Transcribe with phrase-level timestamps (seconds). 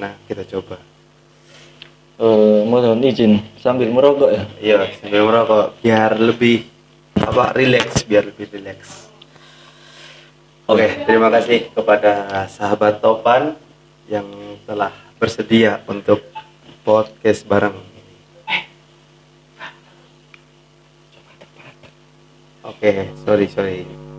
[0.00, 0.80] Nah, kita coba.
[2.20, 4.44] Eh, mohon izin sambil merokok ya.
[4.60, 6.64] Iya, sambil merokok biar lebih
[7.20, 9.12] apa rileks, biar lebih rileks.
[10.64, 13.56] Oke, terima kasih kepada sahabat Topan
[14.08, 14.24] yang
[14.64, 16.24] telah bersedia untuk
[16.84, 18.14] podcast bareng ini.
[22.64, 24.09] Oke, sorry sorry.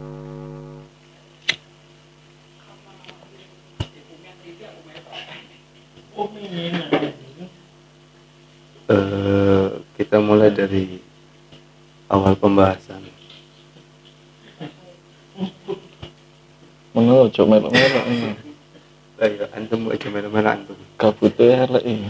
[8.92, 11.00] Eh, kita mulai dari
[12.12, 13.02] awal pembahasan.
[16.92, 18.30] Menurut cok melok-melok ini.
[19.22, 22.10] Ayo, antum aja mana-mana antum Kabut ya elek ini.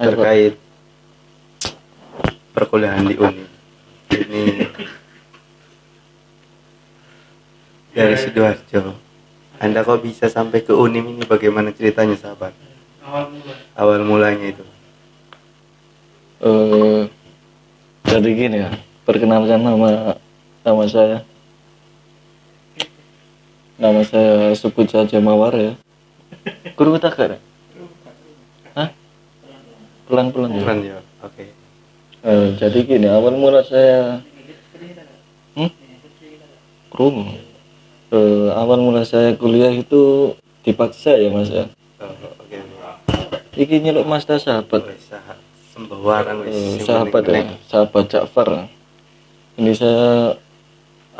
[0.00, 0.54] Terkait
[2.56, 3.44] perkuliahan di Uni.
[4.10, 4.42] Ini
[7.92, 8.96] dari sidoarjo.
[9.60, 12.69] Anda kok bisa sampai ke Unim ini bagaimana ceritanya sahabat?
[13.76, 14.64] Awal mulanya itu.
[16.40, 17.02] Eh,
[18.08, 18.70] jadi gini ya,
[19.04, 20.16] perkenalkan nama
[20.64, 21.24] nama saya.
[23.80, 25.72] Nama saya sebut saja Mawar ya.
[26.76, 27.40] Guru takar.
[28.76, 28.88] Hah?
[30.04, 30.60] Pelan-pelan ya.
[30.60, 30.98] Bukan ya?
[31.24, 31.44] Oke.
[32.20, 34.20] Eh, jadi gini, awal mula saya
[35.56, 35.72] hmm?
[36.92, 37.32] Krum.
[38.12, 41.64] Eh, awal mula saya kuliah itu dipaksa ya mas ya.
[42.00, 42.58] Oh, oke.
[43.60, 44.88] Iki nyeluk mas ta sahabat.
[45.76, 46.48] Sembawaran.
[46.48, 48.48] Eh, sahabat ya, sahabat Ja'far.
[49.60, 50.40] Ini saya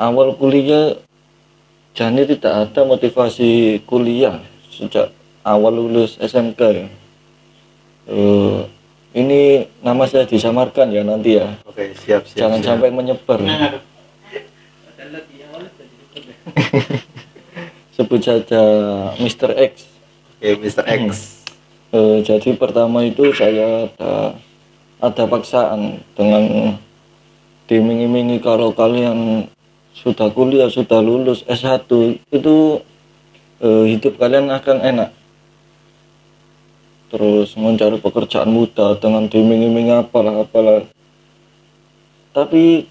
[0.00, 0.96] awal kuliah
[1.92, 4.40] jadi tidak ada motivasi kuliah
[4.72, 5.12] sejak
[5.44, 6.88] awal lulus SMK ya.
[8.08, 8.60] Eh,
[9.12, 11.60] ini nama saya disamarkan ya nanti ya.
[11.68, 12.40] Oke, siap siap.
[12.40, 12.68] Jangan siap.
[12.80, 13.36] sampai menyebar.
[18.00, 18.62] Sebut saja
[19.20, 19.52] Mr.
[19.60, 19.84] X.
[20.40, 20.88] Oke, Mr.
[20.88, 21.39] X.
[21.90, 24.38] Eh, jadi pertama itu saya ada
[25.02, 26.78] ada paksaan dengan
[27.66, 29.50] diiming-imingi kalau kalian
[29.90, 31.90] sudah kuliah sudah lulus S1
[32.30, 32.56] itu
[33.58, 35.10] eh, hidup kalian akan enak.
[37.10, 40.86] Terus mencari pekerjaan mudah dengan diiming-imingi apalah apalah.
[42.30, 42.86] Tapi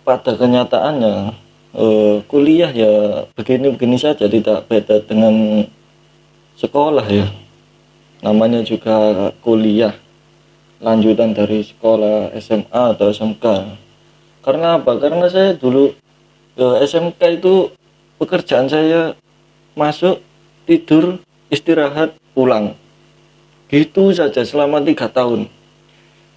[0.00, 1.36] pada kenyataannya
[1.76, 5.68] eh, kuliah ya begini-begini saja tidak beda dengan
[6.56, 7.28] sekolah ya
[8.20, 9.96] namanya juga kuliah
[10.80, 13.44] lanjutan dari sekolah SMA atau SMK
[14.40, 14.96] karena apa?
[14.96, 15.92] Karena saya dulu
[16.56, 17.68] eh, SMK itu
[18.16, 19.12] pekerjaan saya
[19.76, 20.20] masuk
[20.64, 21.20] tidur
[21.52, 22.72] istirahat pulang.
[23.68, 25.46] Gitu saja selama tiga tahun.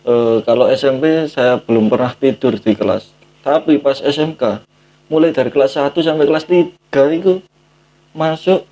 [0.03, 3.15] Eh, kalau SMP saya belum pernah tidur di kelas.
[3.44, 4.67] Tapi pas SMK
[5.11, 7.44] mulai dari kelas 1 sampai kelas 3 itu
[8.15, 8.63] masuk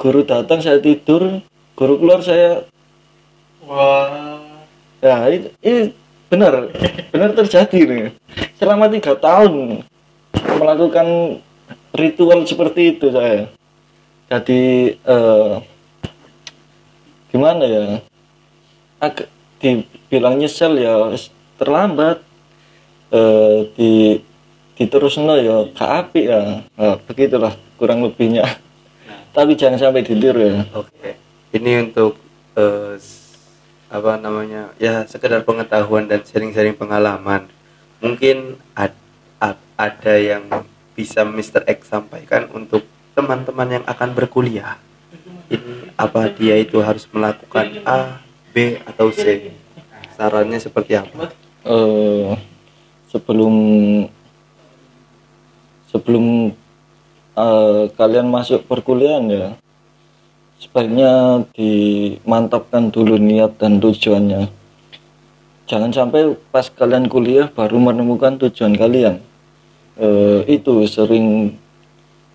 [0.00, 2.66] guru datang saya tidur guru keluar saya
[3.66, 4.40] Wah.
[5.02, 5.82] ya ini, ini
[6.30, 6.70] benar
[7.10, 8.04] benar terjadi nih
[8.58, 9.84] selama tiga tahun
[10.58, 11.38] melakukan
[11.94, 13.48] ritual seperti itu saya.
[14.26, 15.54] Jadi eh,
[17.30, 17.84] gimana ya?
[18.98, 19.30] Agak
[19.62, 21.14] dibilang nyesel ya
[21.56, 22.20] terlambat.
[23.14, 24.18] Eh, di
[24.74, 26.66] diterusno ya gak apik ya.
[26.74, 28.42] Nah, begitulah kurang lebihnya.
[29.30, 30.66] Tapi jangan sampai ditiru ya.
[30.74, 31.23] Oke.
[31.54, 32.18] Ini untuk
[32.98, 33.38] s-
[33.86, 34.74] apa namanya?
[34.82, 37.46] Ya sekedar pengetahuan dan sharing-sharing pengalaman.
[38.02, 38.98] Mungkin ad-
[39.38, 40.42] ad- ada yang
[40.98, 41.62] bisa Mr.
[41.70, 42.82] X sampaikan untuk
[43.14, 44.82] teman-teman yang akan berkuliah.
[45.46, 48.18] Ini apa dia itu harus melakukan A,
[48.50, 49.54] B atau C?
[50.18, 51.30] Sarannya seperti apa?
[51.64, 52.36] eh
[53.08, 53.54] sebelum
[55.88, 56.52] sebelum
[57.32, 59.48] eh, kalian masuk perkuliahan ya
[60.64, 64.48] sebaiknya dimantapkan dulu niat dan tujuannya.
[65.68, 69.20] Jangan sampai pas kalian kuliah baru menemukan tujuan kalian.
[70.00, 71.56] Eh, itu sering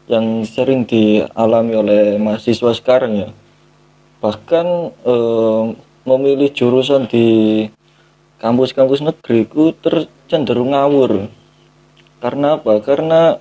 [0.10, 3.30] yang sering dialami oleh mahasiswa sekarang ya.
[4.22, 5.64] Bahkan eh,
[6.06, 7.28] memilih jurusan di
[8.42, 11.28] kampus-kampus negeri ku tercenderung ngawur.
[12.22, 12.82] Karena apa?
[12.82, 13.38] Karena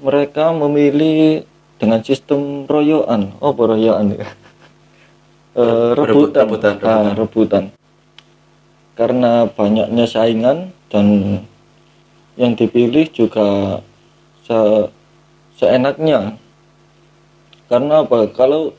[0.00, 4.28] mereka memilih dengan sistem royoan oh royoan ya?
[5.56, 6.44] Eh, Berebut- rebutan.
[6.44, 7.64] Rebutan, Ah, rebutan.
[8.92, 11.06] karena banyaknya saingan dan
[12.36, 13.80] yang dipilih juga
[14.42, 14.88] se-
[15.56, 16.36] seenaknya.
[17.66, 18.28] Karena apa?
[18.30, 18.72] Kalau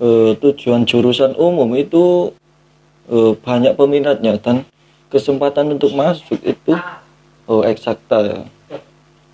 [0.00, 2.32] eh, tujuan jurusan umum itu
[3.08, 4.64] eh, banyak peminatnya dan
[5.08, 6.72] kesempatan untuk masuk itu
[7.44, 8.40] oh eksakta ya.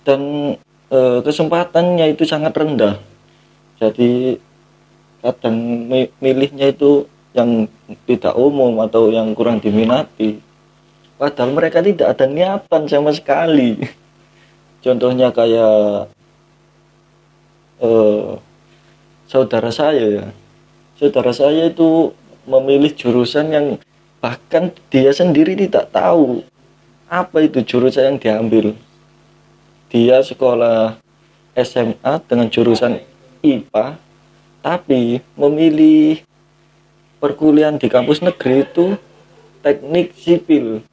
[0.03, 0.19] Dan
[0.91, 2.99] eh, kesempatannya itu sangat rendah.
[3.77, 4.41] Jadi
[5.21, 5.55] kadang
[5.89, 7.05] mi- milihnya itu
[7.35, 7.69] yang
[8.09, 10.41] tidak umum atau yang kurang diminati.
[11.17, 13.77] Padahal mereka tidak ada niatan sama sekali.
[14.85, 16.09] Contohnya kayak
[17.81, 18.29] eh,
[19.29, 20.25] saudara saya ya.
[20.97, 22.13] Saudara saya itu
[22.49, 23.67] memilih jurusan yang
[24.17, 26.41] bahkan dia sendiri tidak tahu
[27.05, 28.73] apa itu jurusan yang diambil
[29.87, 30.99] dia sekolah
[31.57, 33.01] SMA dengan jurusan
[33.41, 33.97] IPA
[34.61, 36.21] tapi memilih
[37.23, 38.99] perkuliahan di kampus negeri itu
[39.63, 40.83] teknik sipil.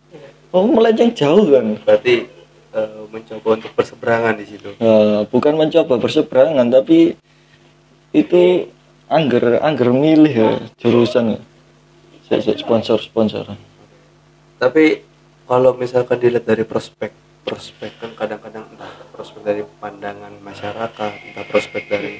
[0.54, 1.76] Oh melenceng jauh kan?
[1.82, 2.30] Berarti
[2.74, 4.70] eh, mencoba untuk berseberangan di situ?
[4.78, 7.18] Eh, bukan mencoba berseberangan tapi
[8.14, 8.70] itu
[9.10, 10.50] angger angger milih ya
[10.80, 11.42] jurusan
[12.30, 13.44] sik, sponsor sponsor
[14.56, 15.04] tapi
[15.44, 17.12] kalau misalkan dilihat dari prospek
[17.44, 22.18] prospek kan kadang-kadang entah prospek dari pandangan masyarakat entah prospek dari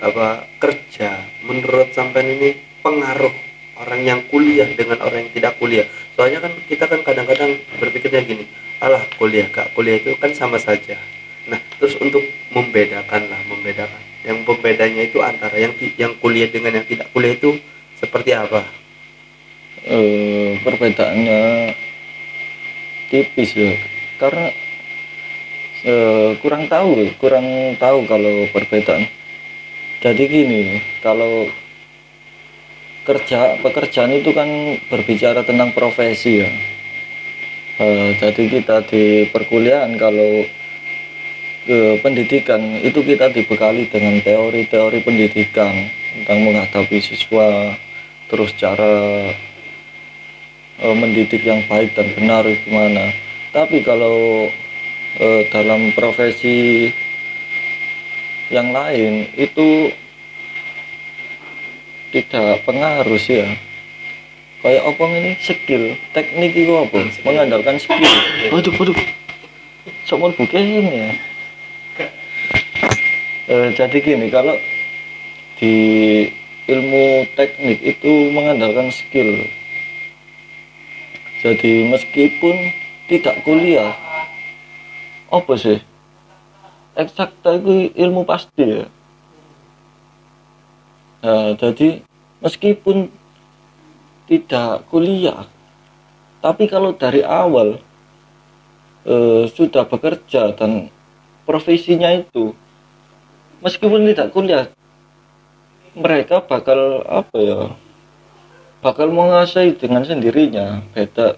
[0.00, 1.28] apa kerja.
[1.44, 3.32] Menurut sampean ini pengaruh
[3.84, 5.86] orang yang kuliah dengan orang yang tidak kuliah?
[6.16, 8.44] Soalnya kan kita kan kadang-kadang berpikirnya gini
[8.80, 10.96] alah kuliah kak kuliah itu kan sama saja.
[11.44, 14.02] Nah terus untuk membedakan lah membedakan.
[14.24, 17.60] Yang pembedanya itu antara yang yang kuliah dengan yang tidak kuliah itu
[18.00, 18.64] seperti apa?
[19.80, 21.72] Eh, perbedaannya
[23.08, 24.52] tipis ya karena
[25.88, 29.08] eh, kurang tahu kurang tahu kalau perbedaan.
[30.04, 30.62] Jadi gini
[31.00, 31.48] kalau
[33.08, 34.48] kerja pekerjaan itu kan
[34.92, 36.50] berbicara tentang profesi ya.
[37.80, 40.44] Eh, jadi kita di perkuliahan kalau
[41.64, 47.76] ke pendidikan itu kita dibekali dengan teori-teori pendidikan tentang menghadapi siswa
[48.28, 48.92] terus cara
[50.80, 54.46] eh, mendidik yang baik dan benar gimana tapi kalau
[55.18, 56.90] eh, dalam profesi
[58.50, 59.94] yang lain itu
[62.10, 63.48] tidak pengaruh sih ya.
[64.60, 65.32] Kayak apa ini?
[65.40, 65.84] Skill.
[66.12, 67.00] Teknik itu apa?
[67.24, 68.12] Mengandalkan skill.
[68.52, 68.98] Waduh waduh.
[70.04, 71.10] Sama bukan ini ya.
[73.50, 74.54] Eh, jadi gini kalau
[75.58, 75.74] di
[76.70, 79.42] ilmu teknik itu mengandalkan skill.
[81.40, 82.56] Jadi meskipun
[83.10, 83.90] tidak kuliah.
[85.26, 85.82] Apa sih?
[86.94, 88.86] Eksakta itu ilmu pasti ya.
[91.20, 92.00] Nah, jadi
[92.40, 93.10] meskipun
[94.30, 95.44] tidak kuliah
[96.40, 97.76] tapi kalau dari awal
[99.04, 100.88] eh, sudah bekerja dan
[101.44, 102.56] profesinya itu
[103.60, 104.72] meskipun tidak kuliah
[105.92, 107.60] mereka bakal apa ya
[108.80, 110.80] bakal menguasai dengan sendirinya.
[110.96, 111.36] Beda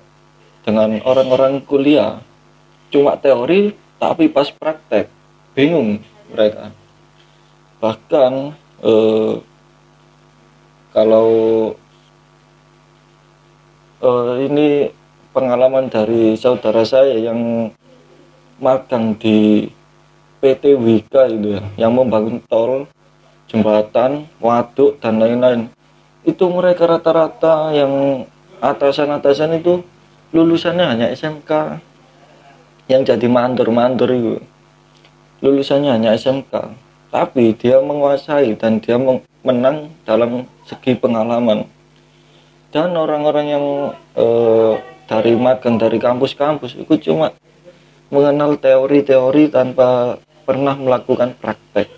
[0.62, 2.22] dengan orang-orang kuliah.
[2.90, 5.10] Cuma teori tapi pas praktek.
[5.54, 6.72] Bingung mereka.
[7.82, 8.32] Bahkan
[8.82, 9.34] eh,
[10.92, 11.28] kalau
[14.02, 14.68] eh, ini
[15.32, 17.72] pengalaman dari saudara saya yang
[18.62, 19.66] magang di
[20.42, 22.90] PT Wika itu ya yang membangun tol
[23.46, 25.70] jembatan waduk dan lain-lain.
[26.22, 28.24] Itu mereka rata-rata yang
[28.62, 29.82] atasan-atasan itu
[30.32, 31.80] lulusannya hanya SMK
[32.88, 34.36] yang jadi mandor-mandor itu.
[35.44, 36.82] Lulusannya hanya SMK
[37.12, 38.96] tapi dia menguasai dan dia
[39.44, 41.68] menang dalam segi pengalaman.
[42.72, 43.64] Dan orang-orang yang
[44.16, 44.72] eh,
[45.04, 47.36] dari magang dari kampus-kampus itu cuma
[48.08, 50.16] mengenal teori-teori tanpa
[50.48, 51.92] pernah melakukan praktek.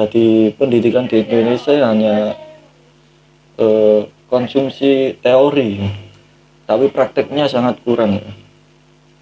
[0.00, 2.32] Jadi pendidikan di Indonesia hanya
[3.60, 4.00] eh,
[4.32, 6.05] konsumsi teori
[6.66, 8.20] tapi prakteknya sangat kurang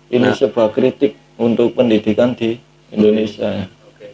[0.08, 0.36] ini Nah.
[0.36, 2.56] sebuah kritik untuk pendidikan di
[2.90, 4.08] Indonesia Oke.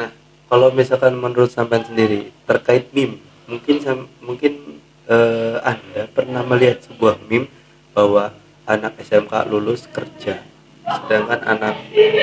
[0.00, 0.10] Nah,
[0.48, 3.76] kalau misalkan menurut sampean sendiri terkait meme, mungkin
[4.24, 7.50] mungkin eh, Anda pernah melihat sebuah meme
[7.92, 8.32] bahwa
[8.64, 10.40] anak SMK lulus kerja,
[10.88, 11.74] sedangkan anak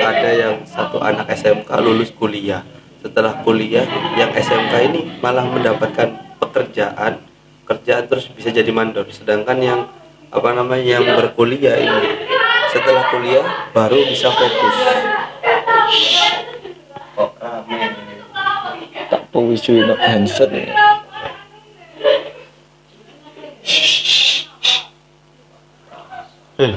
[0.02, 2.66] ada yang satu anak SMK lulus kuliah.
[3.02, 3.82] Setelah kuliah,
[4.14, 7.18] yang SMK ini malah mendapatkan pekerjaan,
[7.66, 9.80] kerjaan terus bisa jadi mandor, sedangkan yang
[10.32, 12.08] apa namanya yang berkuliah ini
[12.72, 13.44] setelah kuliah
[13.76, 14.76] baru bisa fokus.
[17.12, 18.16] Kok rame ini?
[19.12, 20.72] tak powisuin handset ya.
[26.56, 26.74] Eh,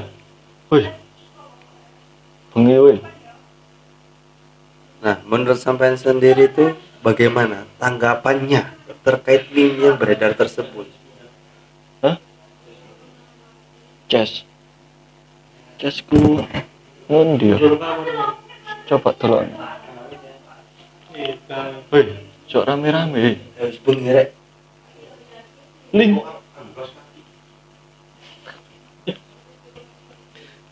[0.68, 0.84] woi,
[2.52, 2.98] bengi woi.
[5.00, 8.68] Nah, menurut sampean sendiri itu bagaimana tanggapannya
[9.06, 11.05] terkait meme yang beredar tersebut?
[14.06, 14.46] Cas.
[15.82, 16.46] Casku
[17.42, 17.58] ya.
[18.86, 19.18] Coba.
[21.16, 21.60] Kita
[21.90, 22.04] Woi,
[22.46, 23.78] sok rame-rame Harus
[25.96, 26.12] link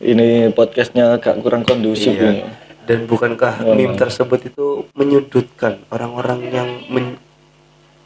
[0.04, 2.28] ini podcastnya agak kurang kondusif Iya.
[2.28, 2.44] ini
[2.84, 3.72] Dan bukankah Oh.
[3.72, 7.20] meme tersebut itu menyudutkan orang-orang yang men-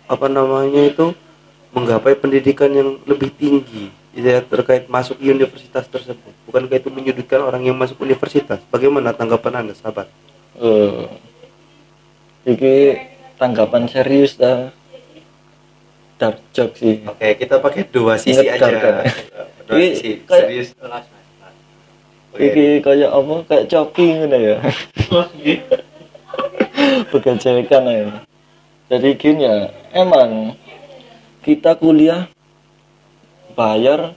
[0.05, 1.17] apa namanya itu
[1.73, 3.96] menggapai pendidikan yang lebih tinggi ya
[4.43, 6.33] terkait masuk universitas tersebut.
[6.43, 8.59] Bukankah itu menyudutkan orang yang masuk universitas?
[8.67, 10.07] Bagaimana tanggapan Anda, sahabat?
[10.57, 11.05] Eh,
[12.47, 12.75] iki
[13.35, 14.73] tanggapan serius dah
[16.17, 18.77] dark joke sih Oke, kita pakai dua sisi Ngedar aja.
[18.79, 18.95] kan?
[19.63, 20.11] Dua Ini sisi.
[20.25, 20.67] kayak- Serius.
[20.73, 22.43] Oke.
[22.43, 24.57] iki kayak apa kayak coki gitu ya
[27.09, 28.07] begajekan ya
[28.87, 29.57] jadi gini ya
[29.91, 30.53] emang
[31.41, 32.29] kita kuliah
[33.57, 34.13] bayar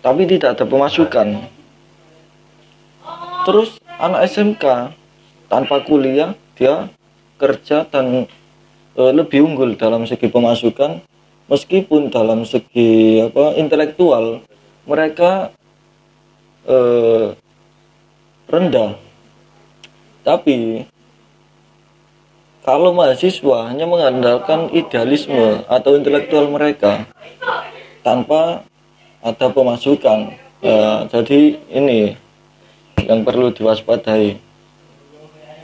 [0.00, 1.28] tapi tidak ada pemasukan.
[3.44, 4.64] Terus anak SMK
[5.50, 6.86] tanpa kuliah dia
[7.34, 8.30] kerja dan
[8.94, 11.02] eh, lebih unggul dalam segi pemasukan
[11.50, 14.46] meskipun dalam segi apa intelektual
[14.86, 15.50] mereka
[16.70, 17.34] eh,
[18.46, 18.94] rendah.
[20.20, 20.84] Tapi
[22.60, 27.08] kalau mahasiswa hanya mengandalkan idealisme atau intelektual mereka
[28.00, 28.64] tanpa
[29.20, 30.32] ada pemasukan.
[30.60, 32.14] Ya, jadi ini
[33.00, 34.36] yang perlu diwaspadai.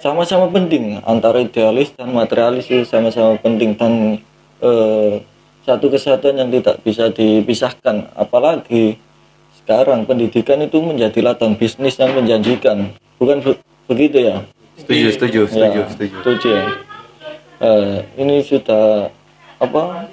[0.00, 4.20] Sama-sama penting antara idealis dan materialis itu sama-sama penting dan
[4.60, 5.24] eh,
[5.64, 8.12] satu kesatuan yang tidak bisa dipisahkan.
[8.14, 9.00] Apalagi
[9.60, 12.92] sekarang pendidikan itu menjadi ladang bisnis yang menjanjikan.
[13.18, 14.36] Bukan be- begitu ya?
[14.78, 16.14] Setuju, setuju, setuju, Ya, setuju.
[16.22, 16.64] setuju ya.
[17.56, 19.08] Eh, ini sudah
[19.56, 20.06] apa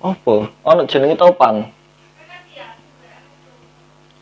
[0.00, 1.68] apa oh jenenge topan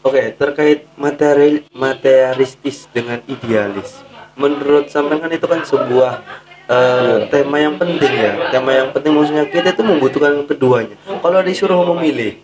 [0.07, 4.07] Oke, terkait materi materialistis dengan idealis.
[4.39, 6.23] Menurut sampean kan itu kan sebuah
[6.71, 8.55] eh, tema yang penting ya.
[8.55, 10.95] Tema yang penting maksudnya kita itu membutuhkan keduanya.
[11.11, 12.39] Kalau disuruh memilih,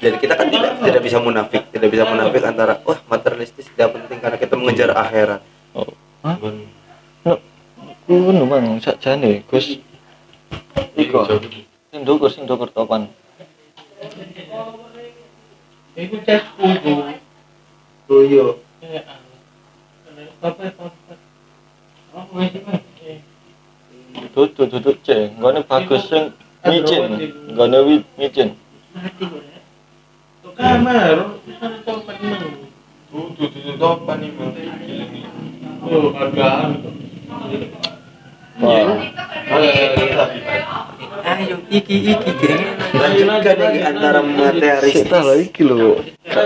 [0.00, 4.18] jadi kita kan tidak tidak bisa munafik, tidak bisa munafik antara wah materialistis tidak penting
[4.18, 5.40] karena kita mengejar akhirat.
[5.76, 5.92] oh
[6.26, 6.34] hah
[7.22, 7.38] no
[8.08, 9.78] kuwi bang sakjane Gus
[10.98, 11.20] Iko
[11.90, 13.10] sing ndukur sing ndukur topan
[15.98, 17.02] Iku cas kudu.
[20.40, 20.86] Apa apa?
[22.14, 22.38] Apa
[22.96, 23.18] sih?
[24.30, 26.30] duduk duduk cek nggone bagus sing
[26.64, 27.02] micin
[27.52, 28.54] nggone wi- micin
[28.90, 29.42] Mati kok.
[30.42, 31.16] Tuh kamar,
[31.62, 31.74] mang.
[33.10, 34.50] Tuh, topan nih, Bang.
[35.86, 36.74] Oh, agak.
[38.58, 38.98] Wah
[41.20, 42.32] Ayo iki iki
[42.96, 46.00] lanjutkan ini antara materialistis kita lagi kilo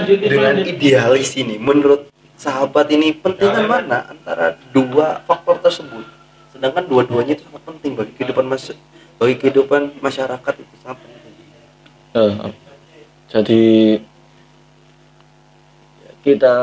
[0.06, 6.04] dengan idealis ini menurut sahabat ini pentingan mana antara dua faktor tersebut?
[6.50, 8.70] Sedangkan dua-duanya itu sangat penting bagi kehidupan mas
[9.18, 11.34] bagi kehidupan masyarakat itu sangat penting.
[12.14, 12.34] Eh,
[13.30, 13.62] jadi
[16.26, 16.56] kita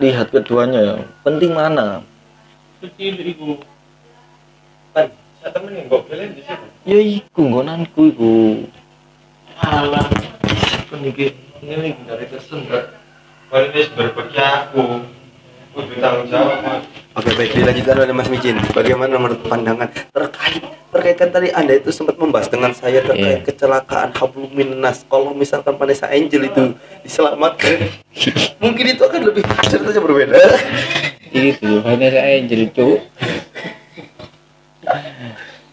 [0.00, 2.02] lihat keduanya penting mana?
[2.80, 3.73] Kecil iku.
[5.44, 6.64] Di situ.
[6.84, 8.32] ya iku nggonanku iku
[9.54, 10.08] Alah.
[10.88, 12.96] Peniki ini dari tersendat.
[13.48, 14.82] Ini berbagi aku.
[15.74, 16.82] Udah tanggung jawab, Mas.
[17.14, 21.90] oke baik dilanjutkan oleh Mas Mijin bagaimana menurut pandangan terkait terkait kan tadi anda itu
[21.90, 23.46] sempat membahas dengan saya terkait Iya.
[23.46, 27.90] kecelakaan hablum minnas kalau misalkan Vanessa Angel itu diselamatkan
[28.62, 30.34] mungkin itu akan lebih ceritanya berbeda
[31.32, 32.98] itu Vanessa Angel cuk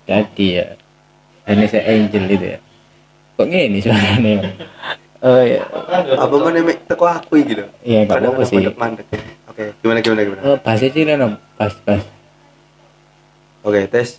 [0.05, 0.65] tadi ya.
[1.45, 2.59] Vanessa Angel itu ya.
[3.35, 4.31] Kok gini suaranya
[5.21, 5.61] oh ya
[6.17, 6.77] apa mana mek?
[6.89, 8.57] Teko aku gitu Iya, nggak Kadang apa-apa sih.
[8.61, 8.71] ya.
[9.49, 10.41] oke gimana gimana gimana?
[10.45, 11.27] Oh pas aja lah no.
[11.57, 12.01] pas pas.
[13.61, 14.17] Oke tes.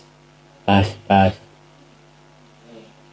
[0.63, 1.33] Pas pas.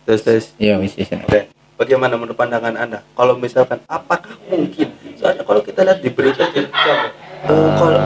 [0.06, 0.44] Tes tes.
[0.59, 3.00] Ya wis wis oke bagaimana menurut pandangan anda?
[3.16, 4.92] Kalau misalkan apakah mungkin?
[5.18, 6.68] Soalnya kalau kita lihat di berita eh,
[7.50, 8.00] kalau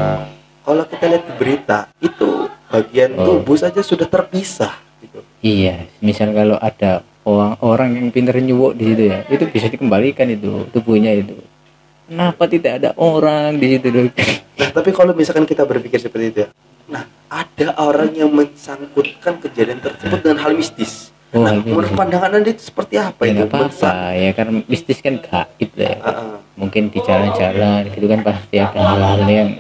[0.65, 3.39] kalau kita lihat di berita itu bagian Oh.
[3.39, 8.85] tubuh saja sudah terpisah gitu iya misal kalau ada orang orang yang pintar nyuwok di
[8.87, 11.39] situ ya itu bisa dikembalikan itu tubuhnya itu
[12.05, 14.13] kenapa tidak ada orang di situ dok
[14.59, 16.49] nah tapi kalau misalkan kita berpikir seperti itu ya
[16.85, 21.67] nah ada orang yang mensangkutkan kejadian tersebut dengan hal mistis Oh, nah mistis.
[21.67, 25.71] menurut pandangan anda itu seperti apa ya itu apa-apa Mensang- ya karena mistis kan gaib
[25.75, 26.37] lah ya Ah, ah.
[26.55, 29.51] mungkin di jalan-jalan gitu kan pasti ada hal-hal yang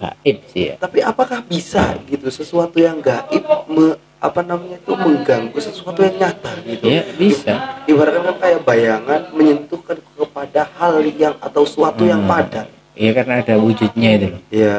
[0.00, 5.56] gaib sih ya tapi apakah bisa gitu sesuatu yang gaib me- apa namanya itu mengganggu
[5.56, 7.54] sesuatu yang nyata gitu ya bisa
[7.84, 12.30] ibaratkan kan kayak bayangan menyentuhkan kepada hal yang atau suatu yang Hmm.
[12.30, 14.76] padat Iya karena ada wujudnya itu loh ya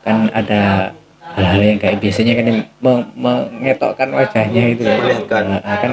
[0.00, 0.90] kan ada
[1.30, 4.98] hal-hal yang kayak biasanya kan yang me- mengetokkan wajahnya itu loh.
[4.98, 5.42] Melihatkan.
[5.54, 5.92] Nah, kan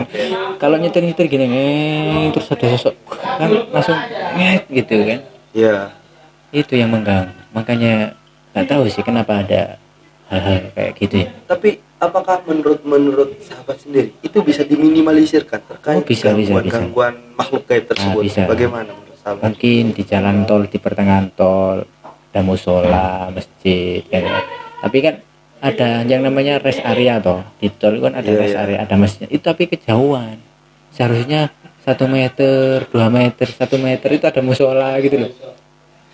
[0.58, 3.94] kalau nyetir-nyetir gini ngeng, terus ada sosok kan langsung
[4.34, 5.20] nget gitu kan
[5.54, 5.78] Iya.
[6.50, 8.18] itu yang mengganggu makanya
[8.58, 9.78] nggak tahu sih kenapa ada
[10.28, 16.04] hal-hal kayak gitu ya Tapi apakah menurut menurut sahabat sendiri itu bisa diminimalisirkan terkait Oh,
[16.04, 16.76] bisa, bisa, gangguan, bisa.
[16.76, 18.22] gangguan makhluk gaib tersebut?
[18.26, 18.42] bisa.
[18.46, 19.42] Bagaimana menurut sahabat?
[19.46, 21.86] mungkin di jalan tol di pertengahan tol
[22.28, 24.02] ada musola masjid
[24.78, 25.16] tapi kan
[25.58, 28.62] ada yang namanya rest area toh di tol kan ada Iya, rest iya.
[28.62, 30.38] area ada masjid itu tapi kejauhan
[30.92, 31.50] seharusnya
[31.82, 35.32] satu meter dua meter satu meter itu ada musola gitu loh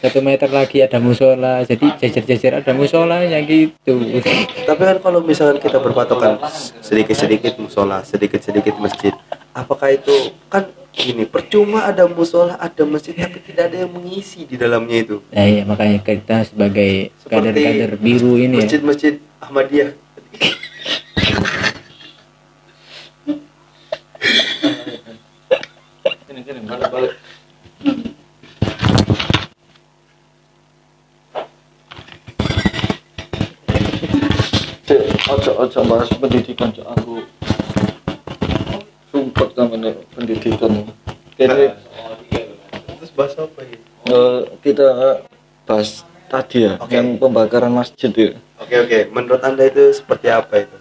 [0.04, 4.04] satu meter lagi ada musola jadi jajar-jajar ada musolanya gitu
[4.68, 6.44] Tapi kan kalau misalkan kita berpatokan
[6.84, 9.16] sedikit-sedikit musola, sedikit-sedikit masjid,
[9.56, 14.60] apakah itu kan gini percuma ada musola, ada masjid tapi tidak ada yang mengisi di
[14.60, 15.18] dalamnya itu.
[15.32, 19.96] nah iya makanya kita sebagai kader-kader biru ini ya Masjid-masjid Ahmadiyah.
[27.84, 28.13] Ini
[34.94, 35.24] gini balik balik.
[35.24, 37.14] Cek, ojo ojo bahas pendidikan cok aku
[39.10, 40.72] sumpah sama nih pendidikan.
[41.34, 41.66] Kini
[42.98, 43.78] Terus bahas apa ya?
[44.06, 44.88] eh, kita
[45.66, 45.90] bahas
[46.30, 46.94] tadi ya, Oke.
[46.94, 48.32] yang pembakaran masjid ya.
[48.58, 50.78] Oke oke, menurut anda itu seperti apa itu?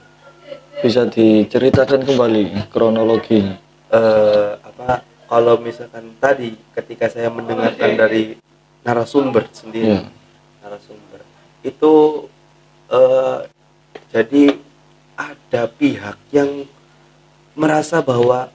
[0.83, 3.57] Bisa diceritakan kembali kronologinya.
[3.93, 8.41] eh apa kalau misalkan tadi ketika saya mendengarkan dari
[8.83, 10.09] narasumber sendiri Iya.
[10.59, 11.21] narasumber
[11.63, 11.93] itu
[12.89, 13.39] eh
[14.13, 14.57] jadi
[15.15, 16.69] ada pihak yang
[17.53, 18.49] merasa bahwa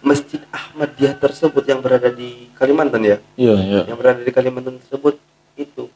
[0.00, 3.80] masjid Ahmadiyah tersebut yang berada di Kalimantan ya Iya, iya.
[3.84, 5.16] yang berada di Kalimantan tersebut
[5.54, 5.88] itu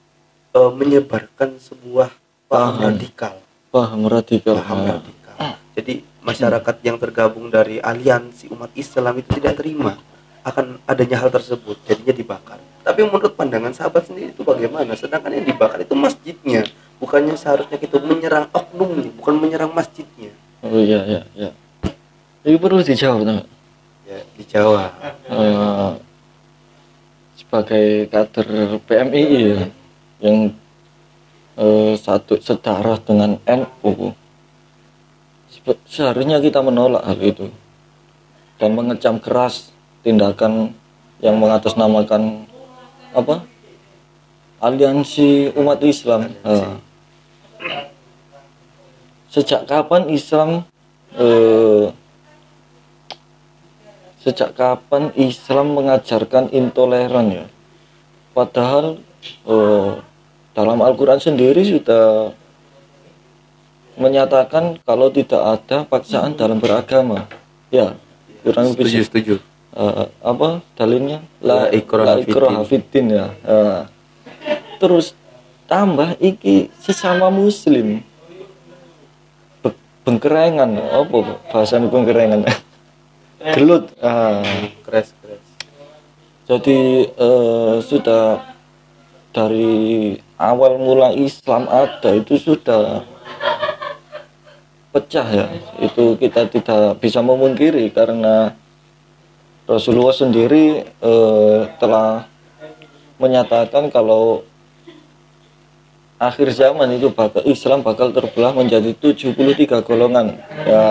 [0.50, 2.09] eh, menyebarkan sebuah
[2.47, 2.85] paham Paham.
[2.87, 3.35] radikal
[3.69, 4.57] Paham radikal.
[4.57, 4.88] paham Ah.
[4.95, 5.37] radikal.
[5.77, 9.95] Jadi masyarakat yang tergabung dari aliansi umat Islam itu tidak terima
[10.41, 12.56] akan adanya hal tersebut, jadinya dibakar.
[12.80, 14.97] Tapi menurut pandangan sahabat sendiri itu bagaimana?
[14.97, 16.65] Sedangkan yang dibakar itu masjidnya,
[17.08, 20.28] bukannya seharusnya kita menyerang oknumnya, bukan menyerang masjidnya.
[20.60, 21.50] Oh iya, iya, iya.
[22.44, 23.49] Ini perlu dijawab, Nak.
[24.04, 24.92] Ya, di Jawa.
[25.25, 25.92] Eh,
[27.40, 29.60] sebagai kader PMII ya,
[30.21, 30.52] yang
[31.56, 34.12] eh, satu sedarah dengan NU
[35.88, 37.49] seharusnya kita menolak hal itu
[38.60, 39.73] dan mengecam keras
[40.04, 40.76] tindakan
[41.25, 42.44] yang mengatasnamakan
[43.12, 43.44] apa
[44.60, 46.88] aliansi umat Islam Eh,
[49.28, 50.64] sejak kapan Islam
[51.14, 51.92] eh,
[54.25, 57.47] sejak kapan Islam mengajarkan intoleran ya?
[58.32, 59.00] Padahal
[59.47, 59.90] eh,
[60.54, 62.34] dalam Al-Quran sendiri sudah
[63.99, 67.26] menyatakan kalau tidak ada paksaan dalam beragama.
[67.68, 67.99] Ya
[68.47, 69.34] kurang lebih Setuju, setuju.
[69.75, 71.18] eh, apa dalilnya?
[71.42, 72.14] La la
[72.94, 73.26] ya.
[73.42, 73.80] Eh,
[74.78, 75.18] terus
[75.69, 78.00] tambah iki sesama muslim.
[79.61, 81.17] Be- bengkerengan apa
[81.52, 82.49] bahasa bengkerengan.
[83.54, 83.93] Gelut.
[84.02, 84.43] Ah.
[84.83, 85.45] Keras, keras.
[86.49, 86.78] jadi
[87.13, 88.43] eh, sudah
[89.31, 93.04] dari awal mula Islam ada itu sudah
[94.91, 95.47] pecah ya.
[95.78, 98.57] Itu kita tidak bisa memungkiri karena
[99.69, 102.25] Rasulullah sendiri eh, telah
[103.21, 104.43] menyatakan kalau
[106.19, 110.35] akhir zaman itu bakal Islam bakal terbelah menjadi 73 golongan.
[110.67, 110.85] Ya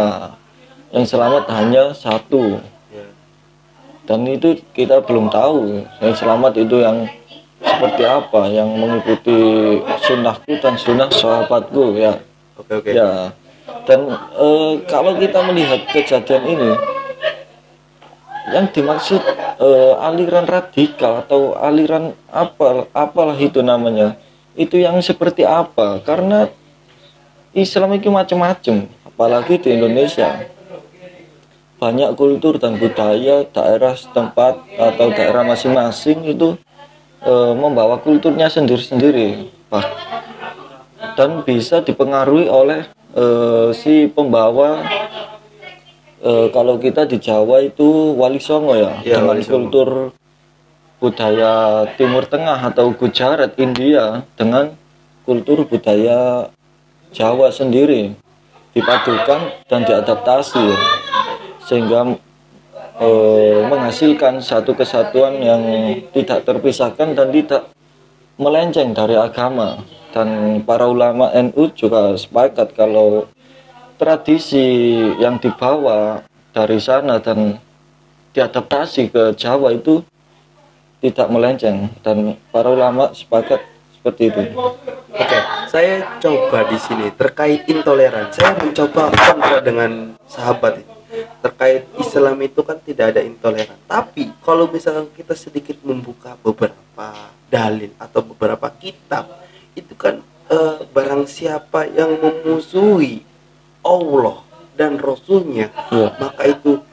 [0.92, 2.64] yang selamat hanya satu.
[4.08, 7.12] Dan itu kita belum tahu yang selamat itu yang
[7.60, 9.36] seperti apa yang mengikuti
[10.08, 12.16] sunnahku dan sunnah sahabatku ya.
[12.56, 12.92] Oke, oke.
[12.96, 13.36] ya.
[13.84, 16.72] Dan eh, kalau kita melihat kejadian ini
[18.56, 19.20] yang dimaksud
[19.60, 24.16] eh, aliran radikal atau aliran apa apalah itu namanya
[24.58, 26.02] itu yang seperti apa?
[26.02, 26.50] Karena
[27.54, 30.50] Islam itu macam-macam apalagi di Indonesia.
[31.78, 36.58] Banyak kultur dan budaya daerah setempat atau daerah masing-masing itu
[37.22, 39.54] eh, membawa kulturnya sendiri-sendiri.
[41.14, 42.82] Dan bisa dipengaruhi oleh
[43.14, 44.82] eh, si pembawa
[46.18, 49.54] eh, kalau kita di Jawa itu Wali Songo ya Iya, dengan Wali Songo.
[49.70, 49.90] kultur
[50.98, 54.74] budaya Timur Tengah atau Gujarat India dengan
[55.26, 56.50] kultur budaya
[57.14, 58.14] Jawa sendiri
[58.74, 60.68] dipadukan dan diadaptasi
[61.66, 62.18] sehingga
[63.02, 65.62] eh, menghasilkan satu kesatuan yang
[66.14, 67.70] tidak terpisahkan dan tidak
[68.38, 69.82] melenceng dari agama.
[70.14, 73.28] Dan para ulama NU juga sepakat kalau
[73.98, 76.22] tradisi yang dibawa
[76.54, 77.58] dari sana dan
[78.34, 80.06] diadaptasi ke Jawa itu
[81.08, 83.64] tidak melenceng dan para ulama sepakat
[83.96, 84.42] seperti itu.
[85.18, 85.40] Oke,
[85.72, 88.30] saya coba di sini terkait intoleran.
[88.36, 89.92] Saya mencoba kontra dengan
[90.28, 90.94] sahabat ini.
[91.42, 93.80] Terkait Islam itu kan tidak ada intoleran.
[93.88, 97.08] Tapi kalau misalkan kita sedikit membuka beberapa
[97.48, 99.26] dalil atau beberapa kitab,
[99.74, 100.20] itu kan
[100.52, 103.24] eh, barang siapa yang memusuhi
[103.82, 104.44] Allah
[104.76, 106.14] dan Rasulnya, Iya.
[106.20, 106.84] maka itu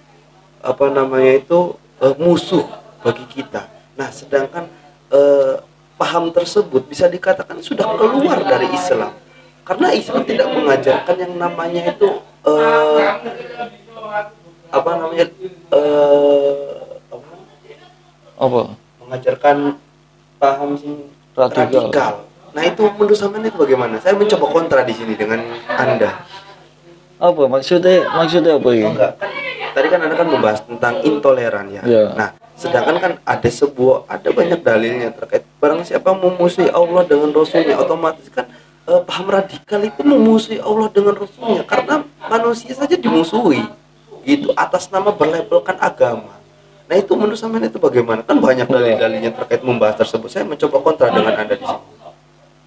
[0.65, 2.65] apa namanya itu eh, musuh
[3.05, 3.74] bagi kita.
[3.95, 4.65] Nah, sedangkan
[5.09, 5.55] eh,
[5.95, 9.15] paham tersebut bisa dikatakan sudah keluar dari Islam
[9.63, 12.09] karena Islam tidak mengajarkan yang namanya itu
[12.45, 13.07] eh,
[14.69, 15.27] apa namanya
[15.71, 16.75] eh,
[17.09, 17.33] apa?
[18.37, 18.63] Apa?
[19.01, 19.57] mengajarkan
[20.37, 20.71] paham
[21.35, 21.67] Radikal.
[21.91, 22.15] radikal.
[22.55, 23.99] Nah itu menurut sampean itu bagaimana?
[23.99, 26.23] Saya mencoba kontra di sini dengan anda.
[27.19, 28.07] Apa maksudnya?
[28.09, 28.87] Maksudnya apa Oh, ini?
[28.87, 29.31] enggak kan
[29.75, 31.83] tadi kan anda kan membahas tentang intoleran ya.
[31.83, 32.05] Iya.
[32.15, 37.75] Nah sedangkan kan ada sebuah ada banyak dalilnya terkait barang siapa memusuhi Allah dengan Rasulnya
[37.79, 38.47] otomatis kan
[38.87, 43.67] eh, paham radikal itu memusuhi Allah dengan Rasulnya karena manusia saja dimusuhi
[44.25, 46.41] gitu atas nama berlabelkan agama.
[46.85, 48.21] Nah itu menurut sampean itu bagaimana?
[48.25, 50.29] Kan banyak dalil-dalilnya terkait membahas tersebut.
[50.29, 51.83] Saya mencoba kontra dengan anda di sini.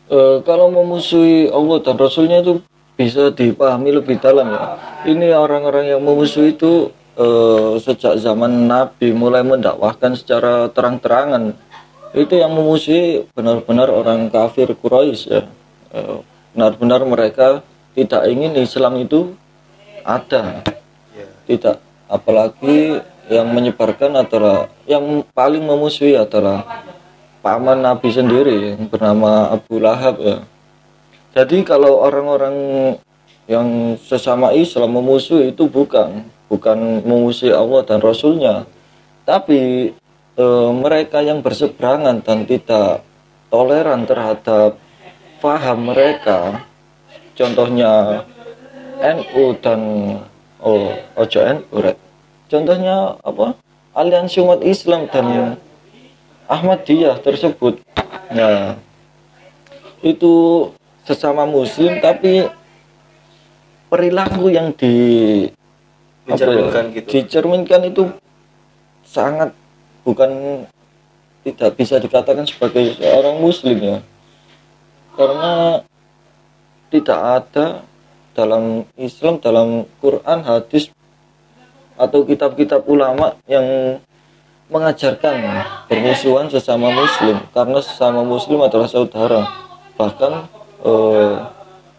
[0.07, 2.63] Eh, kalau memusuhi Allah dan Rasulnya itu
[2.97, 4.63] bisa dipahami lebih dalam ya.
[5.05, 11.57] Ini orang-orang yang memusuhi itu eh, sejak zaman Nabi mulai mendakwahkan secara terang-terangan.
[12.15, 15.41] Itu yang memusuhi benar-benar orang kafir Quraisy ya.
[15.91, 16.17] Eh,
[16.53, 17.65] benar-benar mereka
[17.97, 19.33] tidak ingin Islam itu
[20.05, 20.63] ada.
[21.11, 21.27] Ya.
[21.49, 21.77] Tidak
[22.07, 25.03] apalagi yang menyebarkan adalah yang
[25.35, 26.63] paling memusuhi adalah
[27.43, 30.43] paman Nabi sendiri yang bernama Abu Lahab ya.
[31.35, 32.55] Jadi kalau orang-orang
[33.47, 38.67] yang sesama Islam memusuhi itu bukan bukan memusuhi Allah dan Rasulnya,
[39.27, 39.91] tapi
[40.35, 43.03] eh, mereka yang berseberangan dan tidak
[43.47, 44.79] toleran terhadap
[45.39, 46.65] faham mereka,
[47.35, 48.23] contohnya
[48.97, 49.81] NU dan
[50.63, 51.97] oh ojo NU, Rek.
[52.49, 53.53] contohnya apa?
[53.97, 55.57] Aliansi umat Islam dan
[56.45, 57.81] Ahmadiyah tersebut.
[58.29, 58.77] Nah,
[60.05, 60.69] itu
[61.03, 62.45] sesama muslim tapi
[63.89, 65.47] perilaku yang di
[66.27, 67.07] apa ya, Mencerminkan gitu.
[67.07, 68.03] dicerminkan itu
[69.07, 69.55] sangat
[70.03, 70.63] bukan
[71.47, 73.97] tidak bisa dikatakan sebagai seorang muslim ya.
[75.15, 75.81] Karena
[76.91, 77.65] tidak ada
[78.35, 80.91] dalam Islam dalam Quran hadis
[81.97, 83.97] atau kitab-kitab ulama yang
[84.67, 87.39] mengajarkan permusuhan sesama muslim.
[87.55, 89.47] Karena sesama muslim adalah saudara.
[89.95, 90.31] Bahkan
[90.83, 91.35] eh,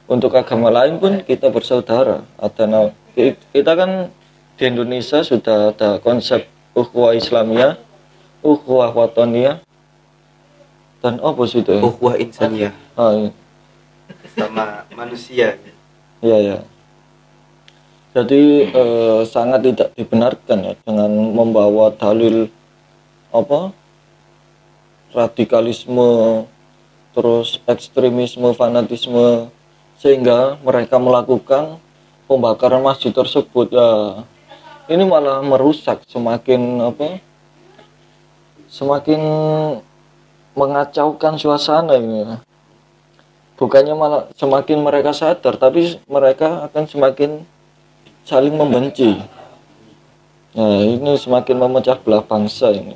[0.06, 2.22] untuk agama lain pun kita bersaudara.
[2.38, 2.92] Ada
[3.50, 4.12] kita kan
[4.58, 7.78] di Indonesia sudah ada konsep ukhuwah Islamiyah
[8.42, 9.62] ukhuwah watoniyah
[10.98, 11.82] dan apa sih itu ya?
[11.82, 13.30] Ukhuwah insaniyah Ah, iya.
[14.34, 15.54] sama manusia.
[16.18, 16.58] Ya ya.
[18.18, 22.50] Jadi eh, sangat tidak dibenarkan ya dengan membawa dalil
[23.30, 23.70] apa
[25.14, 26.42] radikalisme
[27.14, 29.54] terus ekstremisme fanatisme
[30.02, 31.78] sehingga mereka melakukan
[32.26, 34.22] pembakaran masjid tersebut ya
[34.88, 37.20] ini malah merusak semakin apa?
[38.68, 39.20] Semakin
[40.53, 42.24] mengacaukan suasana ini.
[42.24, 42.37] Ya
[43.59, 47.42] bukannya malah semakin mereka sadar tapi mereka akan semakin
[48.22, 49.18] saling membenci.
[50.55, 52.94] Nah ini semakin memecah belah bangsa ini.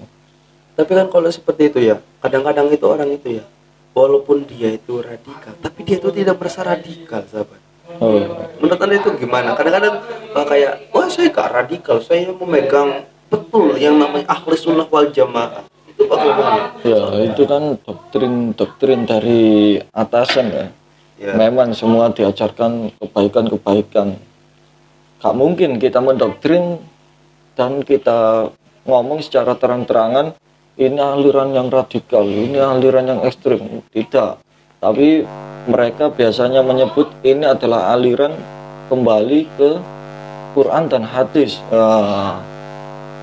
[0.79, 3.45] Tapi kan kalau seperti itu ya, kadang-kadang itu orang itu ya,
[3.93, 7.61] walaupun dia itu radikal, tapi dia itu tidak merasa radikal, sahabat.
[8.01, 9.53] oh, Menurut anda itu gimana?
[9.53, 10.01] Kadang-kadang
[10.35, 15.65] uh, kayak, wah saya gak radikal, saya memegang betul yang namanya ahli sunnah wal jamaah.
[15.89, 16.73] Itu bagaimana?
[16.83, 20.67] ya itu kan doktrin doktrin dari atasan ya
[21.23, 21.39] Ya.
[21.39, 24.19] memang semua diajarkan kebaikan-kebaikan
[25.23, 26.83] gak mungkin kita mendoktrin
[27.55, 28.51] dan kita
[28.83, 30.35] ngomong secara terang-terangan
[30.75, 33.85] ini aliran yang radikal, ini aliran yang ekstrim.
[33.93, 34.41] Tidak.
[34.83, 35.23] Tapi
[35.69, 38.35] mereka biasanya menyebut ini adalah aliran
[38.91, 39.71] kembali ke
[40.53, 41.61] Quran dan hadis.
[41.73, 42.41] Nah,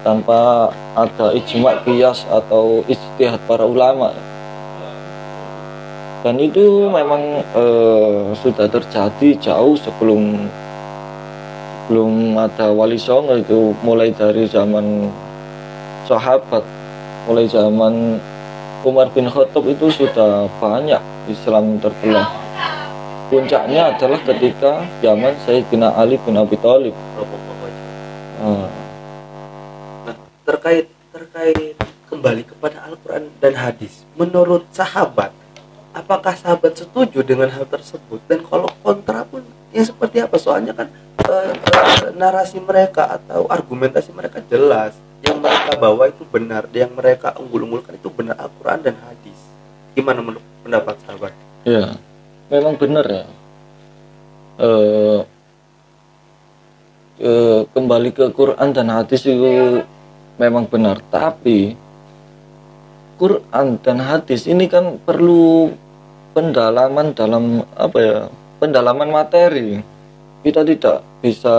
[0.02, 4.14] tanpa ada ijma kias atau ijtihad para ulama.
[6.20, 10.50] Dan itu memang eh, sudah terjadi jauh sebelum
[11.90, 15.10] belum ada wali songo itu mulai dari zaman
[16.06, 16.62] sahabat
[17.26, 18.22] mulai zaman
[18.86, 22.30] Umar bin Khattab itu sudah banyak Islam terbelah
[23.30, 26.98] puncaknya adalah ketika zaman Sayyidina Ali bin Abi Thalib.
[28.42, 28.68] Ah,
[30.10, 30.16] Nah,
[30.48, 31.76] terkait terkait
[32.10, 34.08] kembali kepada Al-Qur'an dan hadis.
[34.16, 35.30] Menurut sahabat,
[35.94, 38.18] apakah sahabat setuju dengan hal tersebut?
[38.26, 39.44] Dan kalau kontra pun
[39.76, 40.40] yang seperti apa?
[40.40, 40.88] Soalnya kan
[41.28, 44.96] eh, eh, narasi mereka atau argumentasi mereka jelas.
[45.20, 49.36] Yang mereka bawa itu benar, yang mereka unggul-unggulkan itu benar Al-Qur'an dan hadis.
[49.94, 51.36] Gimana menurut pendapat sahabat?
[51.68, 52.00] ya
[52.50, 53.26] memang benar ya.
[54.60, 55.20] Eh,
[57.24, 59.86] eh, kembali ke Quran dan hadis itu
[60.42, 61.00] memang benar.
[61.08, 61.78] Tapi
[63.22, 65.72] Quran dan hadis ini kan perlu
[66.34, 68.18] pendalaman dalam apa ya
[68.60, 69.80] pendalaman materi.
[70.40, 71.56] Kita tidak bisa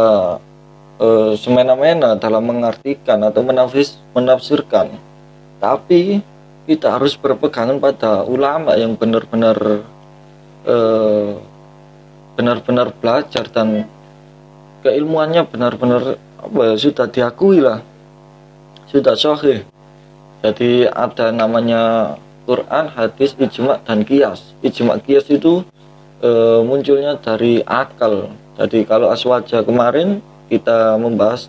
[1.01, 4.93] eh, semena-mena dalam mengartikan atau menafis, menafsirkan.
[5.61, 6.21] Tapi
[6.65, 9.85] kita harus berpegangan pada ulama yang benar-benar
[12.37, 13.89] benar-benar belajar dan
[14.81, 17.85] keilmuannya benar-benar apa ya, sudah diakui lah.
[18.89, 19.65] Sudah sahih.
[20.41, 22.17] Jadi ada namanya
[22.49, 25.65] Quran, hadis, ijma dan kias ijma kias itu
[26.25, 28.33] eh, munculnya dari akal.
[28.57, 30.21] Jadi kalau aswaja kemarin
[30.53, 31.49] kita membahas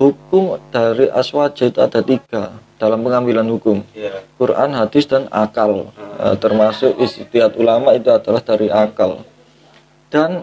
[0.00, 3.86] hukum dari aswaja itu ada tiga dalam pengambilan hukum.
[3.94, 4.26] Ya.
[4.34, 5.94] Quran, hadis dan akal.
[6.18, 9.22] Eh, termasuk istihad ulama itu adalah dari akal.
[10.10, 10.42] Dan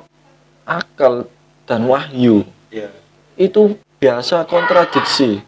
[0.63, 1.27] akal
[1.67, 2.47] dan wahyu.
[2.71, 2.87] Ya.
[3.39, 5.39] itu biasa kontradiksi.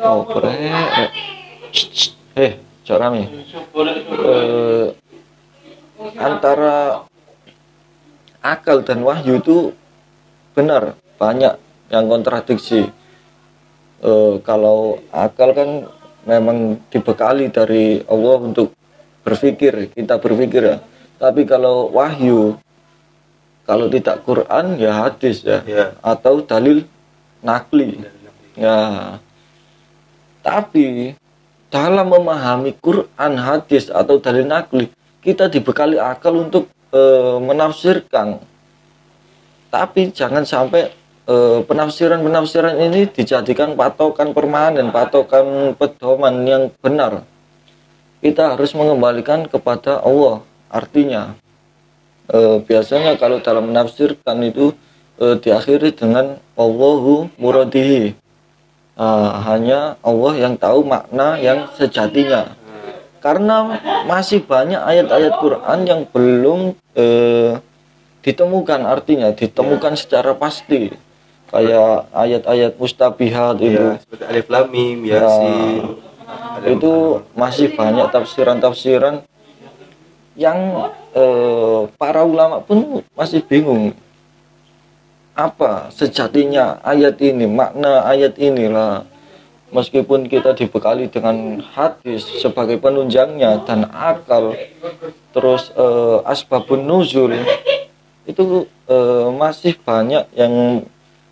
[0.00, 0.56] Oh bre
[2.34, 2.52] eh
[2.90, 3.22] Rami.
[3.22, 4.86] Eh,
[6.18, 7.06] antara
[8.42, 9.70] akal dan wahyu itu
[10.56, 10.98] benar.
[11.20, 11.54] Banyak
[11.92, 12.88] yang kontradiksi.
[14.00, 15.70] Eh, kalau akal kan
[16.24, 18.76] memang dibekali dari Allah untuk
[19.24, 20.76] berpikir kita berpikir ya.
[21.20, 22.56] Tapi kalau wahyu
[23.68, 25.62] kalau tidak Quran ya hadis ya.
[25.68, 25.94] Ya.
[26.02, 26.88] atau dalil
[27.44, 28.00] nakli.
[28.56, 29.16] Ya.
[30.40, 31.14] Tapi
[31.70, 38.40] dalam memahami Quran hadis atau dalil nakli kita dibekali akal untuk eh, menafsirkan.
[39.70, 40.90] Tapi jangan sampai
[41.30, 47.22] eh, penafsiran-penafsiran ini dijadikan patokan permanen patokan pedoman yang benar.
[48.20, 51.38] Kita harus mengembalikan kepada Allah artinya.
[52.30, 54.74] Eh, biasanya kalau dalam menafsirkan itu
[55.22, 58.18] eh, diakhiri dengan Allahu muradihi.
[59.48, 62.52] Hanya Allah yang tahu makna yang sejatinya.
[63.24, 66.76] Karena masih banyak ayat-ayat Quran yang belum
[68.20, 70.92] ditemukan artinya ditemukan secara pasti
[71.50, 73.74] kayak ayat-ayat mustabihat itu.
[73.74, 75.82] Ya, seperti Alif Lam Mim, Yasin.
[76.30, 76.92] Ada yang itu
[77.34, 79.14] masih banyak tafsiran-tafsiran
[80.38, 80.58] yang
[81.12, 83.92] eh, para ulama pun masih bingung.
[85.34, 89.04] Apa sejatinya ayat ini makna ayat inilah.
[89.70, 94.58] Meskipun kita dibekali dengan hadis sebagai penunjangnya dan akal
[95.30, 97.38] terus eh, asbabun nuzul
[98.26, 100.82] itu eh, masih banyak yang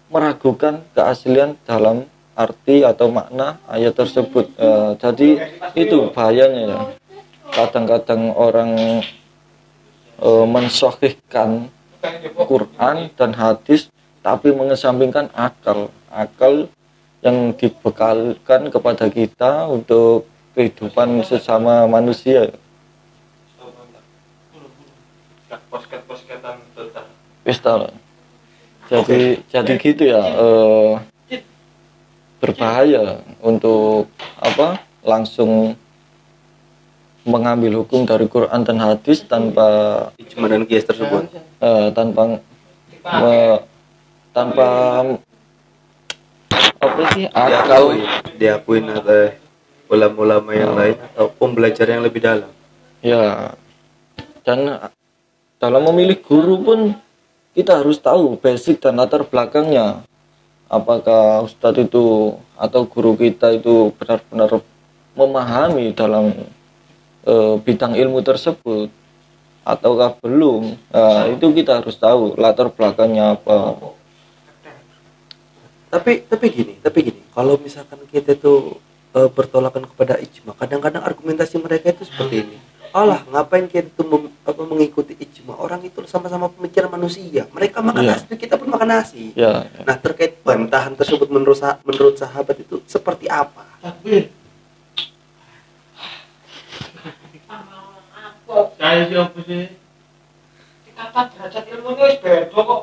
[0.09, 4.49] meragukan keaslian dalam arti atau makna ayat tersebut.
[4.55, 5.29] Eh, jadi
[5.75, 6.81] itu bahayanya ya.
[7.51, 9.03] Kadang-kadang orang
[10.19, 11.69] eh, mensohihkan
[12.39, 13.91] Quran dan hadis
[14.23, 15.91] tapi mengesampingkan akal.
[16.09, 16.71] Akal
[17.21, 22.55] yang dibekalkan kepada kita untuk kehidupan sesama manusia.
[27.65, 28.08] Lah.
[28.89, 30.93] Jadi jadi gitu ya eh,
[32.39, 34.07] berbahaya untuk
[34.39, 35.75] apa langsung
[37.29, 39.69] mengambil hukum dari Quran dan hadis tanpa
[40.17, 41.29] ijma dan kias tersebut.
[41.61, 42.41] eh, tanpa
[43.05, 43.61] me-
[44.33, 44.69] tanpa
[46.79, 48.01] apa sih akal Diakui,
[48.39, 49.35] diakuin oleh
[49.89, 52.51] ulama-ulama yang lain atau pembelajar yang lebih dalam.
[52.99, 53.53] ya
[54.47, 54.79] dan
[55.59, 56.79] dalam memilih guru pun
[57.59, 60.07] kita harus tahu basic dan latar belakangnya.
[60.71, 64.63] Apakah ustadz itu atau guru kita itu benar-benar
[65.19, 66.31] memahami dalam
[67.27, 68.95] eh, bidang ilmu tersebut
[69.67, 70.79] ataukah belum?
[70.95, 73.75] Nah, itu kita harus tahu latar belakangnya apa.
[75.91, 78.79] Tapi tapi gini, tapi gini, kalau misalkan kita tuh
[79.19, 82.59] eh, bertolakan kepada ijma, kadang-kadang argumentasi mereka itu seperti ini.
[82.91, 85.55] Allah, ngapain kita tuh mem- apa, mengikuti ijma?
[85.55, 87.45] Orang itu sama-sama pemikiran manusia.
[87.49, 88.17] Mereka makan Iya.
[88.17, 89.31] nasi, kita pun makan nasi.
[89.35, 93.65] ya Nah, terkait bantahan tersebut menurut sah- menurut sahabat itu seperti apa?
[93.79, 94.33] Takbir.
[98.79, 99.65] Kayak siapa sih?
[100.91, 102.83] Kata derajat ilmu ini wis beda kok.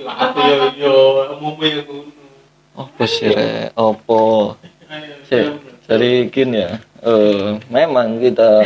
[0.00, 0.38] Aku
[0.78, 0.94] yo
[1.34, 2.08] umumnya aku.
[2.72, 4.20] apa sih rek apa
[5.26, 5.44] sih
[5.90, 6.72] jadi gini ya.
[7.00, 8.62] Eh, memang kita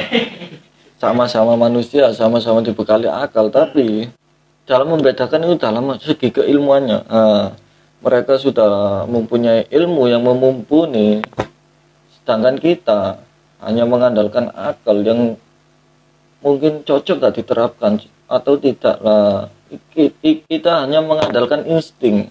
[1.00, 4.08] sama-sama manusia sama-sama dibekali akal tapi
[4.64, 6.98] dalam membedakan itu dalam segi keilmuannya.
[7.04, 7.52] Nah,
[8.04, 11.24] mereka sudah mempunyai ilmu yang mumpuni
[12.20, 13.20] sedangkan kita
[13.64, 15.36] hanya mengandalkan akal yang
[16.44, 19.48] mungkin cocok gak diterapkan atau tidak lah.
[19.92, 22.28] Ki- ki- kita hanya mengandalkan insting.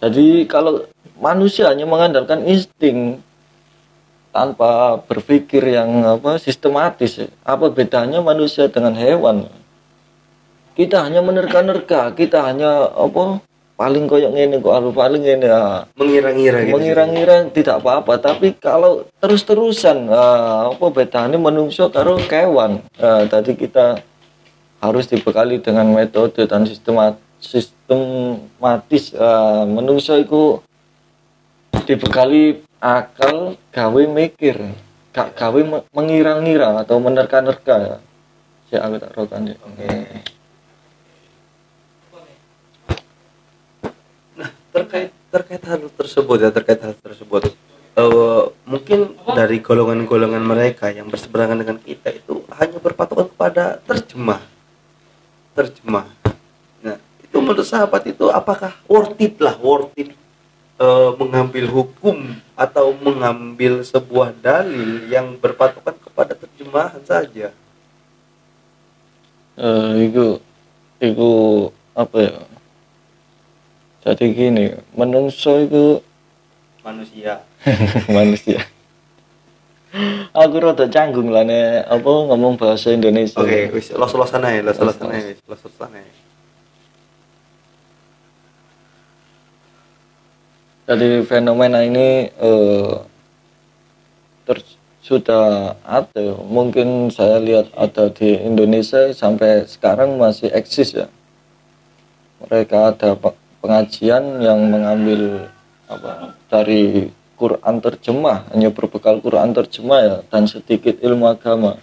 [0.00, 0.88] Jadi kalau
[1.22, 3.22] manusia hanya mengandalkan insting
[4.34, 9.46] tanpa berpikir yang apa sistematis, apa bedanya manusia dengan hewan?
[10.74, 13.44] Kita hanya menerka-nerka, kita hanya apa
[13.76, 15.84] paling koyok ngene kok alu paling ngene ya.
[15.98, 22.80] mengira-ngira gitu Mengira-ngira tidak apa-apa, tapi kalau terus-terusan ah, apa bedanya menungso karo kewan.
[22.96, 24.00] Ah, tadi kita
[24.80, 30.64] harus dibekali dengan metode dan sistemat sistematis ah, menungso itu
[31.84, 34.58] dibekali akal gawe mikir
[35.12, 38.00] gak gawe me- mengira-ngira atau menerka-nerka.
[38.68, 39.56] Si aku tak rokan ya.
[44.72, 47.52] terkait terkait hal tersebut ya terkait hal tersebut.
[47.92, 54.40] Eh, mungkin dari golongan-golongan mereka yang berseberangan dengan kita itu hanya berpatokan kepada terjemah.
[55.52, 56.08] Terjemah.
[56.80, 60.16] Nah itu menurut sahabat itu apakah worth it lah worth it
[60.82, 67.54] eh, mengambil hukum atau mengambil sebuah dalil yang berpatokan kepada terjemahan saja.
[69.54, 70.42] Eh itu
[70.98, 71.30] itu
[71.94, 72.36] apa ya?
[74.02, 74.64] Jadi gini
[74.98, 76.02] menungso itu
[76.82, 77.46] manusia.
[78.10, 78.66] Manusia.
[80.34, 83.38] Aku rada canggung lah nek apa ngomong bahasa Indonesia.
[83.38, 86.12] Oke wis los-losan aja los-losan aja los-losan aja
[90.82, 92.94] Jadi fenomena ini eh,
[94.42, 101.06] ter- sudah ada, mungkin saya lihat ada di Indonesia sampai sekarang masih eksis ya.
[102.42, 105.46] Mereka ada pe- pengajian yang mengambil
[105.86, 111.78] apa dari Quran terjemah, hanya berbekal Quran terjemah ya dan sedikit ilmu agama.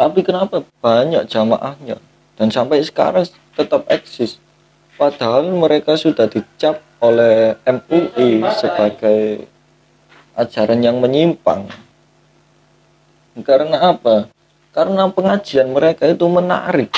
[0.00, 2.00] Tapi kenapa banyak jamaahnya
[2.40, 4.40] dan sampai sekarang tetap eksis?
[4.96, 9.46] Padahal mereka sudah dicap oleh MUI sebagai
[10.34, 11.70] ajaran yang menyimpang.
[13.42, 14.30] Karena apa?
[14.74, 16.90] Karena pengajian mereka itu menarik.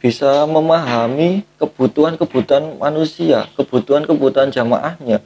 [0.00, 5.24] Bisa memahami kebutuhan-kebutuhan manusia, kebutuhan-kebutuhan jamaahnya.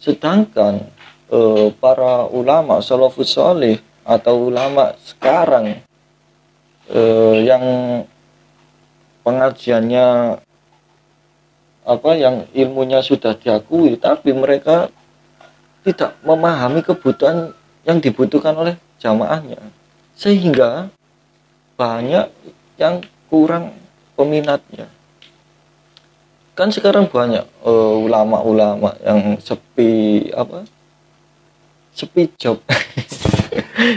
[0.00, 0.88] Sedangkan
[1.32, 5.84] eh, para ulama salafus soleh atau ulama sekarang
[6.88, 7.64] eh, yang
[9.20, 10.38] pengajiannya
[11.86, 14.90] apa yang ilmunya sudah diakui tapi mereka
[15.86, 17.54] tidak memahami kebutuhan
[17.86, 19.62] yang dibutuhkan oleh jamaahnya.
[20.18, 20.90] Sehingga
[21.78, 22.26] banyak
[22.74, 23.70] yang kurang
[24.18, 24.90] peminatnya.
[26.58, 30.66] Kan sekarang banyak eh, ulama-ulama yang sepi apa
[31.94, 32.60] sepi job.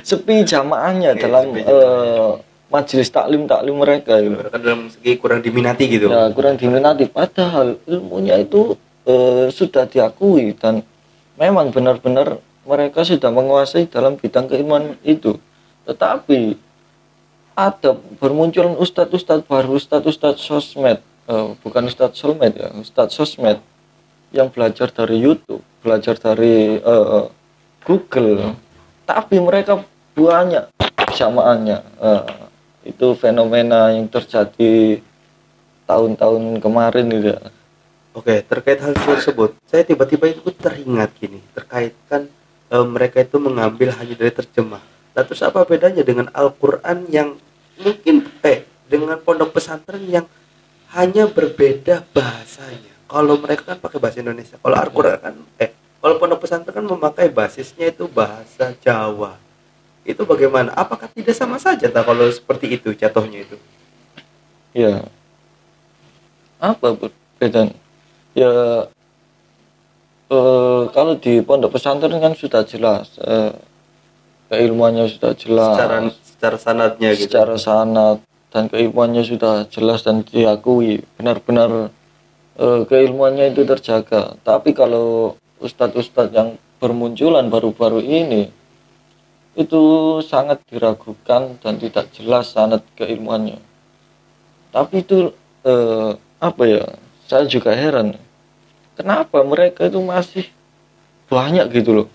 [0.08, 2.32] Sepi jamaahnya dalam sepi eh,
[2.70, 4.38] majelis taklim taklim mereka gitu.
[4.54, 6.08] dalam segi kurang diminati gitu.
[6.08, 7.10] Ya kurang diminati.
[7.10, 8.78] Padahal ilmunya itu
[9.10, 10.86] eh, sudah diakui dan
[11.36, 15.42] memang benar-benar mereka sudah menguasai dalam bidang keilmuan itu.
[15.90, 16.56] Tetapi
[17.58, 21.02] ada bermunculan ustadz-ustadz baru ustadz-ustadz sosmed.
[21.26, 23.60] Eh, bukan ustadz sosmed ya ustadz sosmed
[24.30, 27.26] yang belajar dari YouTube belajar dari eh,
[27.84, 28.54] Google.
[29.10, 29.82] Tapi mereka
[30.14, 30.70] banyak
[31.18, 32.49] jamaahnya Eh,
[32.90, 35.02] itu fenomena yang terjadi
[35.86, 37.34] tahun-tahun kemarin gitu.
[38.18, 42.26] Oke, terkait hal tersebut, saya tiba-tiba itu teringat gini, terkait kan
[42.74, 44.82] eh, mereka itu mengambil hanya dari terjemah.
[45.14, 47.38] Nah, terus apa bedanya dengan Al-Qur'an yang
[47.80, 50.26] mungkin eh dengan pondok pesantren yang
[50.94, 52.94] hanya berbeda bahasanya.
[53.10, 55.72] Kalau mereka kan pakai bahasa Indonesia, kalau Al-Qur'an kan eh
[56.02, 59.38] kalau pondok pesantren kan memakai basisnya itu bahasa Jawa.
[60.10, 60.74] Itu bagaimana?
[60.74, 63.58] Apakah tidak sama saja tak kalau seperti itu jatuhnya itu?
[64.74, 65.02] ya
[66.60, 67.74] apa perbedaan
[68.38, 68.52] ya
[70.30, 73.56] eh, kalau di pondok pesantren kan sudah jelas eh,
[74.52, 77.24] keilmuannya sudah jelas Secara secara sanadnya gitu.
[77.30, 78.18] secara sanad
[78.50, 81.90] dan keilmuannya sudah jelas dan diakui benar-benar
[82.60, 86.50] eh, keilmuannya itu terjaga tapi kalau ustadz-ustadz yang
[86.80, 88.52] bermunculan baru-baru ini
[89.60, 89.82] itu
[90.24, 93.60] sangat diragukan dan tidak jelas sanad keilmuannya.
[94.72, 95.36] Tapi itu
[95.68, 96.84] eh, apa ya
[97.28, 98.16] saya juga heran.
[98.96, 100.48] Kenapa mereka itu masih
[101.28, 102.08] banyak gitu loh?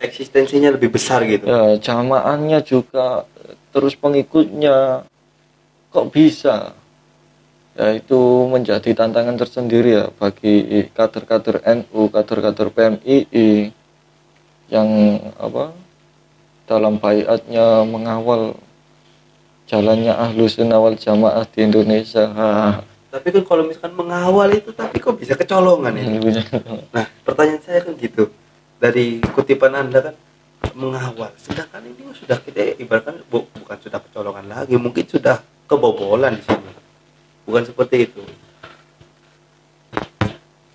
[0.00, 1.48] Eksistensinya lebih besar gitu.
[1.48, 3.24] Ya jamaahnya juga
[3.72, 5.08] terus pengikutnya.
[5.88, 6.76] Kok bisa?
[7.74, 13.74] Ya itu menjadi tantangan tersendiri ya bagi kader-kader NU kader-kader PMII
[14.70, 14.88] yang
[15.38, 15.83] apa
[16.64, 18.56] dalam bayatnya mengawal
[19.68, 22.28] jalannya ahlu sunnah wal jamaah di Indonesia.
[22.32, 22.80] Ha,
[23.14, 26.18] tapi kan kalau misalkan mengawal itu tapi kok bisa kecolongan ini?
[26.90, 28.28] Nah pertanyaan saya kan gitu.
[28.82, 30.14] Dari kutipan anda kan
[30.76, 31.32] mengawal.
[31.40, 35.40] Sedangkan ini sudah kita ibaratkan bu- bukan sudah kecolongan lagi mungkin sudah
[35.70, 36.72] kebobolan di sini.
[37.44, 38.24] Bukan seperti itu.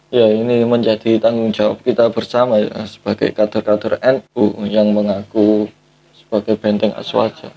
[0.10, 5.70] Ya ini menjadi tanggung jawab kita bersama ya sebagai kader-kader NU yang mengaku
[6.30, 7.50] sebagai benteng aswaja.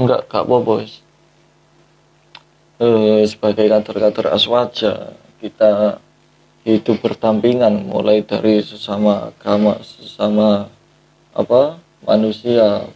[0.00, 1.04] Enggak, kak bos.
[2.80, 6.00] Eh, sebagai kader-kader aswaja kita
[6.64, 10.72] hidup berdampingan mulai dari sesama agama, sesama
[11.36, 11.76] apa
[12.08, 12.88] manusia.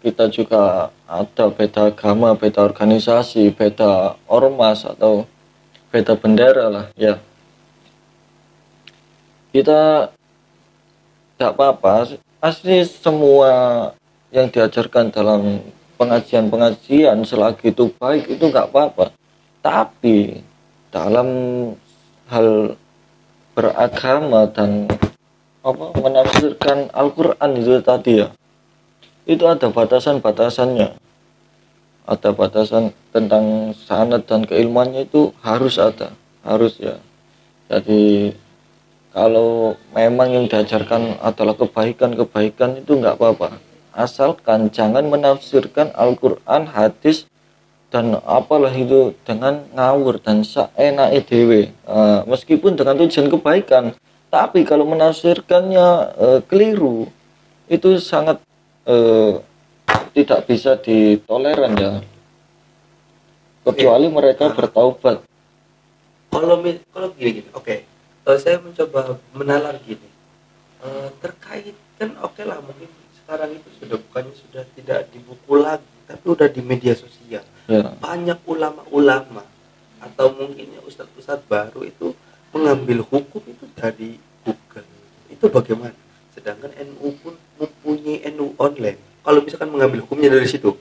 [0.00, 5.28] Kita juga ada beda agama, beda organisasi, beda ormas atau
[5.92, 7.20] beda bendera lah ya
[9.52, 10.08] kita
[11.36, 13.50] tidak apa-apa asli semua
[14.34, 15.62] yang diajarkan dalam
[15.94, 19.14] pengajian-pengajian selagi itu baik itu nggak apa-apa.
[19.62, 20.42] Tapi
[20.90, 21.28] dalam
[22.26, 22.74] hal
[23.54, 24.90] beragama dan
[25.62, 28.28] apa menafsirkan Al-Quran itu tadi ya
[29.22, 30.98] itu ada batasan-batasannya.
[32.02, 36.10] Ada batasan tentang sanad dan keilmuannya itu harus ada
[36.42, 36.98] harus ya.
[37.70, 38.34] Jadi
[39.12, 43.60] kalau memang yang diajarkan adalah kebaikan-kebaikan itu nggak apa-apa.
[43.92, 47.28] Asalkan jangan menafsirkan Al-Quran hadis
[47.92, 53.92] dan apalah itu dengan ngawur dan seenak dewe Eh, meskipun dengan tujuan kebaikan
[54.32, 57.04] tapi kalau menafsirkannya eh, keliru
[57.68, 58.40] itu sangat
[58.88, 59.44] eh,
[60.16, 61.92] tidak bisa ditoleran ya.
[63.60, 65.20] Kecuali mereka bertaubat.
[66.32, 67.50] Kalau kalau gini gini.
[67.52, 67.91] Oke
[68.22, 70.06] Eh, saya mencoba menalar gini.
[70.82, 72.86] Eh, terkait kan oke lah mungkin
[73.18, 77.42] sekarang itu sudah bukannya sudah tidak di buku lagi tapi udah di media sosial.
[77.66, 77.94] Ya.
[77.98, 79.42] Banyak ulama-ulama
[80.02, 82.14] atau mungkin ya ustadz-ustadz baru itu
[82.54, 84.86] mengambil hukum itu dari Google.
[85.26, 85.94] Itu bagaimana?
[86.34, 88.98] Sedangkan NU pun mempunyai NU online.
[89.22, 90.78] Kalau misalkan mengambil hukumnya dari situ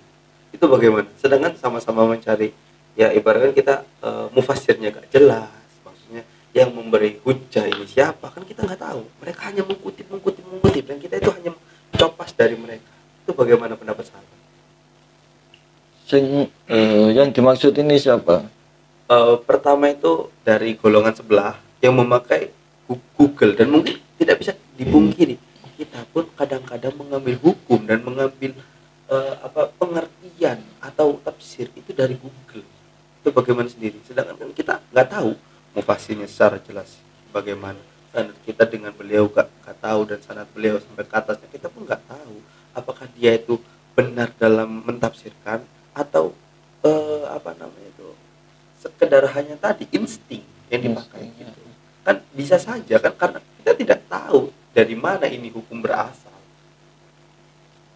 [0.53, 1.09] itu bagaimana?
[1.17, 2.53] Sedangkan sama-sama mencari
[2.93, 5.60] ya ibaratkan kita eh, mufasirnya gak jelas
[6.51, 8.31] yang memberi hujah ini siapa?
[8.31, 9.01] Kan kita nggak tahu.
[9.23, 10.83] Mereka hanya mengkutip mengkutip mengkutip.
[10.87, 11.51] Dan kita itu hanya
[11.95, 12.91] copas dari mereka.
[13.23, 14.41] Itu bagaimana pendapat sahabat
[16.11, 18.43] sing eh, yang dimaksud ini siapa?
[19.07, 22.51] Eh, pertama itu dari golongan sebelah yang memakai
[23.15, 23.55] Google.
[23.55, 25.39] Dan mungkin tidak bisa dipungkiri.
[25.79, 28.51] Kita pun kadang-kadang mengambil hukum dan mengambil
[29.07, 32.67] eh, apa pengertian atau tafsir itu dari Google.
[33.23, 34.03] Itu bagaimana sendiri?
[34.03, 35.31] Sedangkan kan kita nggak tahu
[35.75, 36.99] mufasirnya secara jelas
[37.31, 37.79] bagaimana.
[38.11, 41.87] Sanad kita dengan beliau gak, gak tahu dan sanad beliau sampai ke atasnya kita pun
[41.87, 42.43] nggak tahu
[42.75, 43.59] apakah dia itu
[43.95, 46.31] benar dalam mentafsirkan atau
[46.83, 48.09] eh, apa namanya itu
[48.79, 51.51] sekedar hanya tadi insting yang dipakai Insting, ya.
[51.51, 51.61] gitu.
[52.01, 56.33] Kan bisa saja kan karena kita tidak tahu dari mana ini hukum berasal.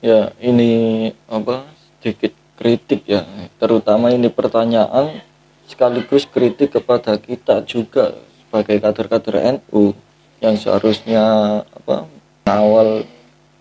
[0.04, 1.66] Ya ini apa
[1.98, 3.24] sedikit kritik ya.
[3.58, 5.24] Terutama ini pertanyaan
[5.66, 9.92] sekaligus kritik kepada kita juga sebagai kader-kader NU
[10.40, 11.24] yang seharusnya
[11.64, 12.06] apa
[12.44, 13.04] mengawal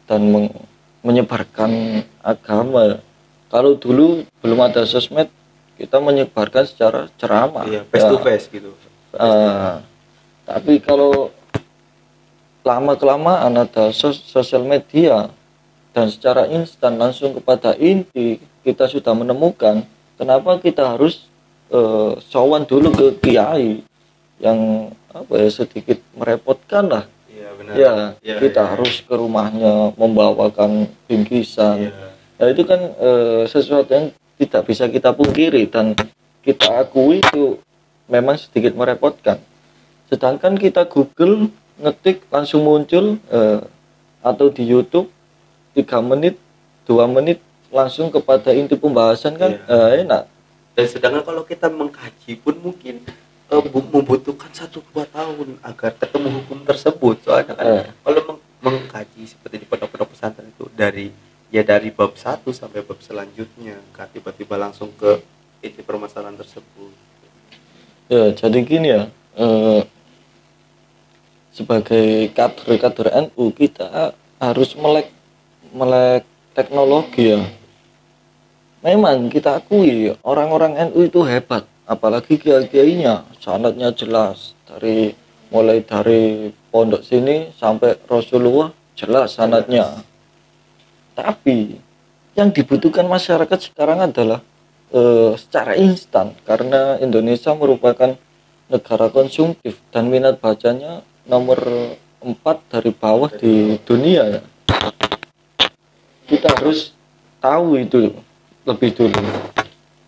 [0.05, 0.57] dan meng-
[1.01, 1.71] menyebarkan
[2.21, 3.01] agama.
[3.49, 4.07] Kalau dulu
[4.39, 5.29] belum ada sosmed
[5.75, 7.65] kita menyebarkan secara ceramah.
[7.65, 8.71] Iya face to Ya, face gitu.
[9.13, 9.75] Eh,
[10.45, 11.31] tapi kalau
[12.63, 15.29] lama kelamaan ada sos- sosial media
[15.93, 19.85] dan secara instan langsung kepada inti kita sudah menemukan
[20.15, 21.29] kenapa kita harus
[21.75, 23.83] eh, sowan dulu ke kiai
[24.39, 28.71] yang apa ya sedikit merepotkan lah iya benar ya Iya, kita iya.
[28.75, 35.15] harus ke rumahnya membawakan bingkisan iya Nah, itu kan eh, sesuatu yang tidak bisa kita
[35.15, 35.95] pungkiri dan
[36.43, 37.63] kita akui itu
[38.11, 39.39] memang sedikit merepotkan.
[40.11, 41.49] Sedangkan kita Google
[41.79, 43.63] ngetik langsung muncul eh,
[44.21, 45.09] atau di YouTube
[45.79, 46.39] tiga menit,
[46.87, 47.39] dua menit
[47.71, 50.27] langsung kepada inti pembahasan kan eh, enak.
[50.75, 53.01] Dan sedangkan kalau kita mengkaji pun mungkin
[53.47, 57.17] bu- membutuhkan satu dua tahun agar ketemu hukum tersebut.
[57.23, 57.87] Soalnya kan Eh.
[58.01, 61.15] kalau meng- mengkaji seperti di pondok-pondok pesantren itu dari
[61.49, 65.23] ya dari bab satu sampai bab selanjutnya nggak tiba-tiba langsung ke
[65.61, 66.91] inti permasalahan tersebut.
[68.07, 69.03] Ya jadi gini ya
[69.35, 69.81] eh,
[71.51, 75.09] sebagai kader-kader NU kita harus melek
[75.71, 77.41] melek teknologi ya
[78.85, 83.25] memang kita akui orang-orang NU itu hebat apalagi kiai-kiainya.
[83.41, 85.17] Sanatnya jelas dari
[85.49, 90.05] mulai dari pondok sini sampai Rasulullah jelas sanatnya.
[91.17, 91.81] Tapi
[92.37, 94.45] yang dibutuhkan masyarakat sekarang adalah
[94.93, 98.13] eh, secara instan karena Indonesia merupakan
[98.69, 101.61] negara konsumtif dan minat bacanya nomor
[102.25, 104.43] 4 dari bawah di dunia ya.
[106.25, 106.97] Kita harus
[107.45, 108.17] tahu itu
[108.65, 109.21] lebih dulu.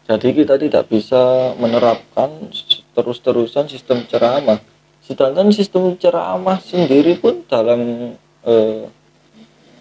[0.07, 2.49] Jadi kita tidak bisa menerapkan
[2.95, 4.63] terus-terusan sistem ceramah.
[5.03, 8.13] Sedangkan sistem ceramah sendiri pun dalam
[8.47, 8.87] eh,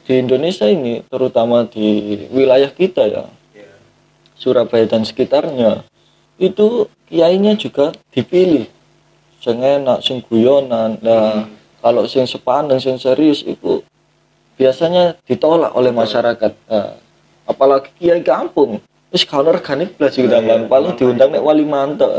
[0.06, 3.26] di Indonesia ini, terutama di wilayah kita ya,
[4.38, 5.82] Surabaya dan sekitarnya,
[6.38, 8.70] itu kiainya juga dipilih.
[9.42, 11.02] Sing enak, sing guyonan.
[11.02, 11.50] Nah,
[11.82, 13.82] kalau sing sepaneng, sing serius itu
[14.58, 16.54] biasanya ditolak oleh masyarakat.
[16.70, 16.98] Nah,
[17.46, 18.82] apalagi kiai kampung.
[19.10, 22.12] Terus kalau organik belas juga dan paling diundang nek wali mantep.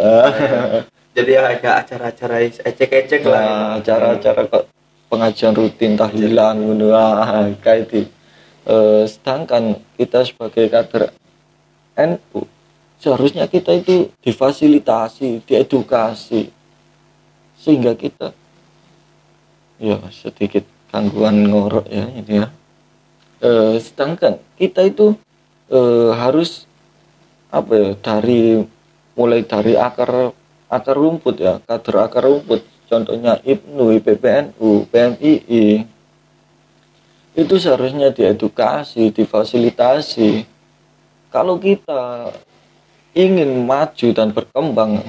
[1.17, 3.43] jadi ya ada acara-acara ecek-ecek lah.
[3.43, 4.65] Nah, acara-acara kok
[5.13, 8.09] pengajian rutin tahlilan ngono ah, kayak itu.
[8.67, 11.15] Eh, sedangkan kita sebagai kader
[11.95, 12.57] NU
[13.01, 16.51] seharusnya kita itu difasilitasi, diedukasi
[17.57, 18.33] sehingga kita
[19.77, 22.49] ya sedikit gangguan ngorok ya ini ya.
[23.37, 25.13] Eh, sedangkan kita itu
[25.69, 26.65] eh, harus
[27.53, 28.65] apa ya dari
[29.13, 30.33] mulai dari akar
[30.73, 32.65] akar rumput ya kader akar rumput.
[32.87, 35.85] Contohnya IPNU, IPPNU, PMII
[37.37, 40.47] itu seharusnya diedukasi, difasilitasi.
[41.29, 42.33] Kalau kita
[43.13, 45.05] ingin maju dan berkembang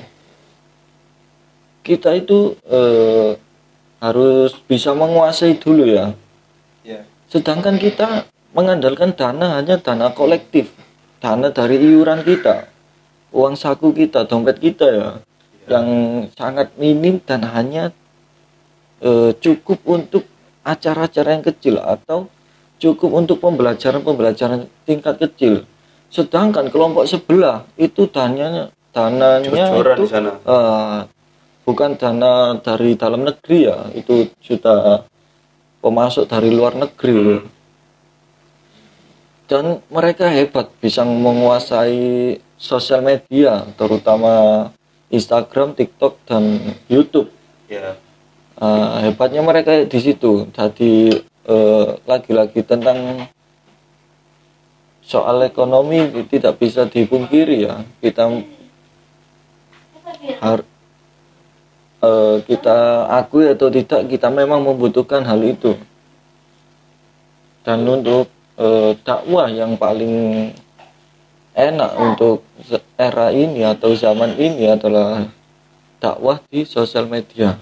[1.86, 3.40] kita itu eh,
[4.04, 6.12] harus bisa menguasai dulu Ya.
[7.28, 10.72] Sedangkan kita mengandalkan dana hanya dana kolektif
[11.20, 12.72] dana dari iuran kita
[13.36, 15.10] uang saku kita dompet kita ya
[15.68, 15.88] yang
[16.32, 17.92] sangat minim dan hanya
[19.04, 20.24] eh, cukup untuk
[20.64, 22.32] acara-acara yang kecil atau
[22.80, 25.68] cukup untuk pembelajaran-pembelajaran tingkat kecil
[26.08, 30.32] sedangkan kelompok sebelah itu dananya dananya itu sana.
[30.40, 31.00] eh,
[31.68, 35.04] bukan dana dari dalam negeri ya itu sudah
[35.82, 37.42] pemasok dari luar negeri.
[39.48, 44.68] Dan mereka hebat bisa menguasai sosial media terutama
[45.08, 47.32] Instagram, TikTok dan YouTube.
[47.72, 47.96] Ya.
[48.58, 50.52] Eh, hebatnya mereka di situ.
[50.52, 53.30] Jadi eh, lagi-lagi tentang
[55.00, 57.88] soal ekonomi tidak bisa dipungkiri ya.
[58.04, 58.28] Kita
[60.44, 60.60] har
[62.02, 65.78] eh, kita akui atau tidak kita memang membutuhkan hal itu.
[67.66, 70.50] Dan untuk eh, dakwah yang paling
[71.58, 72.46] enak untuk
[72.96, 75.26] era ini atau zaman ini adalah
[75.98, 77.58] dakwah di sosial media.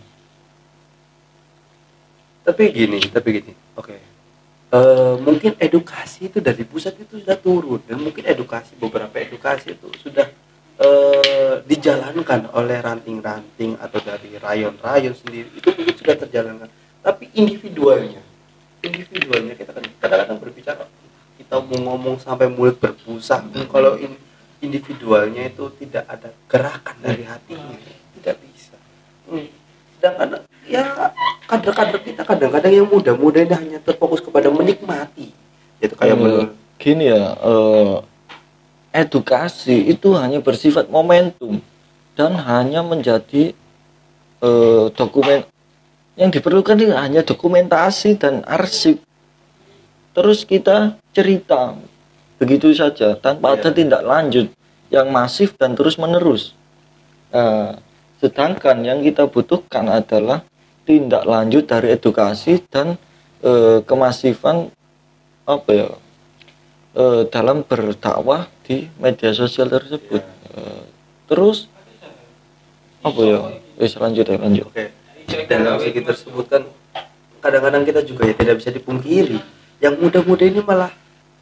[2.46, 3.54] Tapi gini tapi gini.
[3.80, 4.16] Oke.
[4.76, 9.88] Eh, mungkin edukasi itu dari pusat itu sudah turun dan mungkin edukasi beberapa edukasi itu
[10.04, 10.28] sudah
[10.80, 16.70] eh, dijalankan oleh ranting-ranting atau dari rayon-rayon sendiri itu mungkin sudah terjalankan.
[17.06, 18.26] Tapi individualnya
[18.86, 20.84] individualnya kita kan kadang-kadang berbicara
[21.36, 23.42] kita mau ngomong sampai mulut berbusa.
[23.70, 24.22] Kalau in-
[24.62, 27.78] individualnya itu tidak ada gerakan dari hatinya
[28.18, 28.78] tidak bisa.
[29.26, 29.50] Hmm.
[29.98, 30.86] sedangkan ya
[31.50, 35.34] kader-kader kita kadang-kadang yang muda-muda ini hanya terfokus kepada menikmati.
[35.82, 37.96] Itu kayak menurut gini ya eh,
[38.96, 41.60] edukasi itu hanya bersifat momentum
[42.16, 43.52] dan hanya menjadi
[44.40, 45.44] eh, dokumen.
[46.16, 49.04] Yang diperlukan itu hanya dokumentasi dan arsip.
[50.16, 51.76] Terus kita cerita
[52.40, 53.76] begitu saja tanpa ada Iya.
[53.76, 54.48] tindak lanjut
[54.92, 56.56] yang masif dan terus menerus
[57.36, 57.76] Nah,
[58.24, 60.48] sedangkan yang kita butuhkan adalah
[60.88, 62.96] tindak lanjut dari edukasi dan
[63.44, 64.72] eh, kemasifan
[65.44, 65.90] apa ya
[66.96, 70.84] eh, dalam berdakwah di media sosial tersebut Eh,
[71.28, 71.68] terus
[73.04, 73.40] apa ya
[73.76, 74.88] wis lanjut ya lanjut Oke.
[75.52, 76.64] Dalam segi tersebut kan
[77.44, 79.38] kadang-kadang kita juga ya tidak bisa dipungkiri.
[79.84, 80.94] Yang muda-muda ini malah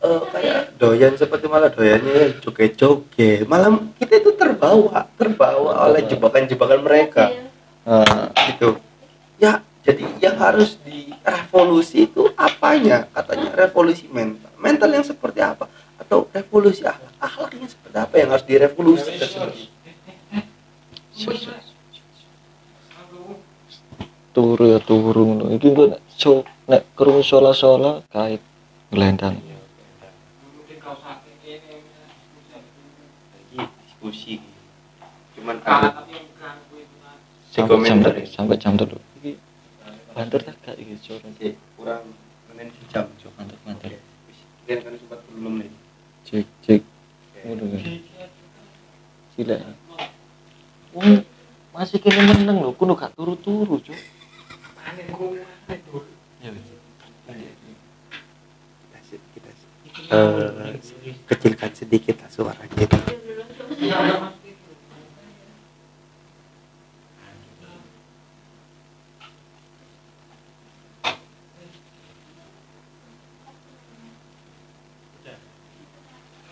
[0.01, 3.45] eh, kayak doyan seperti malah doyannya ya joget-joget.
[3.45, 7.30] Malah kita itu terbawa, terbawa oleh jebakan-jebakan mereka.
[7.86, 8.80] Nah, Gitu.
[9.38, 15.67] Ya, jadi yang harus di revolusi itu apanya katanya revolusi mental mental yang seperti apa
[16.00, 17.14] atau revolusi akhlak.
[17.22, 19.12] Akhlaknya seperti apa yang harus direvolusi?
[24.34, 25.46] Turu ya turu ngono.
[25.54, 28.41] Iki kok nek so nek krungu sola-sola kait
[28.89, 29.38] ngelendang.
[33.34, 34.41] Lagi diskusi
[35.44, 35.60] cuman
[37.52, 39.36] si sampai jam telu- sampai jam telu iki
[40.16, 40.96] banter tak gak iki
[41.76, 42.16] kurang
[42.48, 43.91] menen jam mantap mantap
[44.64, 45.70] kan kan sempat belum nih
[46.24, 46.82] cek cek
[47.43, 47.84] ngono kan
[49.34, 49.57] sila.
[50.93, 51.26] Wong
[51.74, 53.97] masih kene meneng lho kudu gak turu-turu cuk.
[56.43, 56.51] Ya
[59.13, 59.49] kita
[59.84, 60.74] kita eh,
[61.30, 62.97] kecilkan sedikit lah suara kita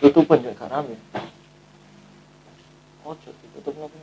[0.02, 0.98] tutupan gak rame
[3.06, 3.96] ojo ditutup nopo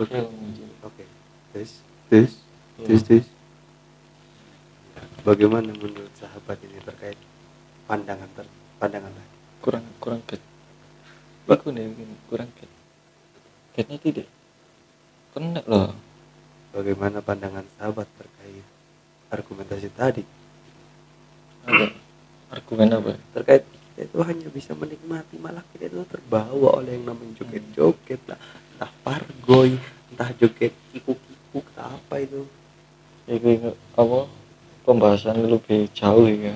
[0.00, 0.16] oke.
[0.16, 0.18] Oke.
[0.80, 1.04] oke
[1.52, 1.70] tes
[2.08, 2.30] tes
[2.80, 3.24] tes tes
[5.20, 7.18] bagaimana menurut sahabat ini terkait
[7.84, 8.46] pandangan ter
[8.78, 9.30] pandangan lain?
[9.58, 10.40] Kurang kurang get
[11.46, 12.70] Iku nih mungkin kurang get
[13.76, 14.28] getnya tidak.
[15.36, 15.92] Kena loh.
[16.72, 18.64] Bagaimana pandangan sahabat terkait
[19.28, 20.24] argumentasi tadi?
[21.66, 22.05] Apa
[22.50, 23.12] argumen apa?
[23.34, 28.38] Terkait kita itu hanya bisa menikmati malah kita itu terbawa oleh yang namanya joget-joget lah.
[28.76, 29.80] Entah pargoy
[30.12, 32.46] entah joget kiku-kiku entah apa itu.
[33.26, 34.18] Iku apa?
[34.86, 36.54] Pembahasan lebih jauh ya.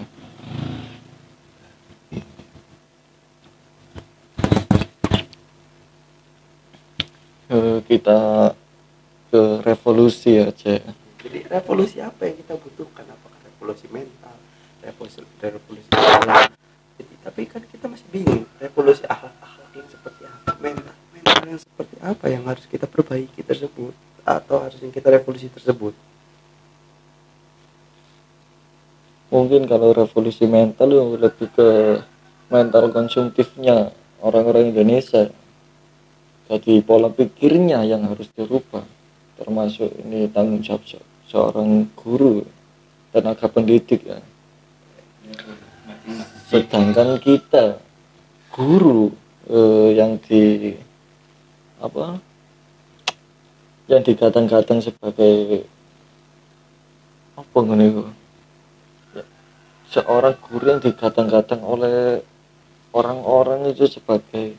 [7.50, 8.54] Eh, kita
[9.26, 10.78] ke revolusi aja.
[11.18, 13.02] Jadi revolusi apa yang kita butuhkan?
[13.10, 14.38] Apakah revolusi mental
[14.82, 16.52] revolusi revolusi akhlak
[17.00, 20.50] jadi tapi kan kita masih bingung revolusi akhlak akhlak yang seperti apa?
[20.60, 20.94] Mental
[21.40, 23.94] mental yang seperti apa yang harus kita perbaiki tersebut?
[24.28, 25.96] Atau harus yang kita revolusi tersebut?
[29.30, 31.68] Mungkin kalau revolusi mental lebih ke
[32.50, 35.30] mental konsumtifnya orang-orang Indonesia.
[36.50, 38.82] Jadi pola pikirnya yang harus dirubah.
[39.38, 42.42] Termasuk ini tanggung jawab se- seorang guru
[43.14, 44.18] tenaga pendidik ya
[46.50, 47.78] sedangkan kita
[48.50, 49.14] guru
[49.46, 50.74] eh, yang di
[51.80, 52.18] apa
[53.90, 55.66] yang dikatakan-katakan sebagai
[57.34, 58.04] apa iku?
[59.90, 62.22] seorang guru yang dikatakan oleh
[62.94, 64.54] orang-orang itu sebagai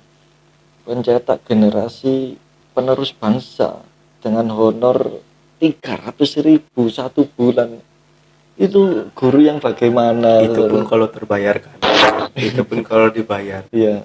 [0.84, 2.36] pencetak generasi
[2.76, 3.80] penerus bangsa
[4.20, 5.24] dengan honor
[5.64, 7.80] 300 ribu satu bulan
[8.60, 11.76] itu guru yang bagaimana itu pun kalau terbayarkan
[12.36, 14.04] itu pun kalau dibayar Iya.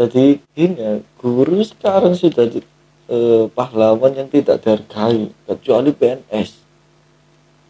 [0.00, 2.64] Jadi gini ya, guru sekarang sudah di-
[3.04, 6.56] eh, pahlawan yang tidak dihargai kecuali PNS.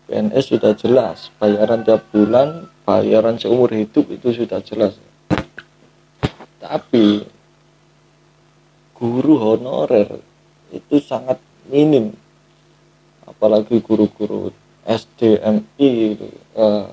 [0.07, 4.95] PNS sudah jelas, bayaran tiap bulan, bayaran seumur hidup itu sudah jelas.
[6.63, 7.27] Tapi
[8.95, 10.23] guru honorer
[10.71, 12.15] itu sangat minim,
[13.27, 14.55] apalagi guru-guru
[14.91, 16.29] SDMI itu
[16.59, 16.87] eh,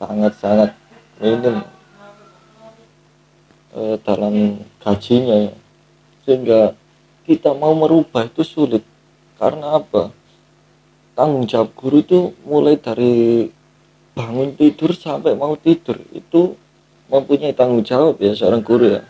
[0.00, 0.72] sangat-sangat
[1.20, 1.60] minim
[3.76, 5.54] eh, dalam gajinya ya.
[6.24, 6.60] sehingga
[7.28, 8.80] kita mau merubah itu sulit.
[9.36, 10.14] Karena apa?
[11.12, 13.50] Tanggung jawab guru itu mulai dari
[14.16, 16.00] bangun tidur sampai mau tidur.
[16.16, 16.56] Itu
[17.12, 19.02] mempunyai tanggung jawab ya seorang guru ya.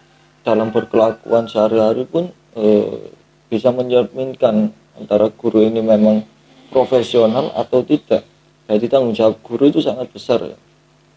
[0.43, 3.15] Dalam berkelakuan sehari-hari pun eh,
[3.47, 6.27] bisa mencerminkan antara guru ini memang
[6.69, 8.27] profesional atau tidak
[8.67, 10.59] jadi tanggung jawab guru itu sangat besar ya.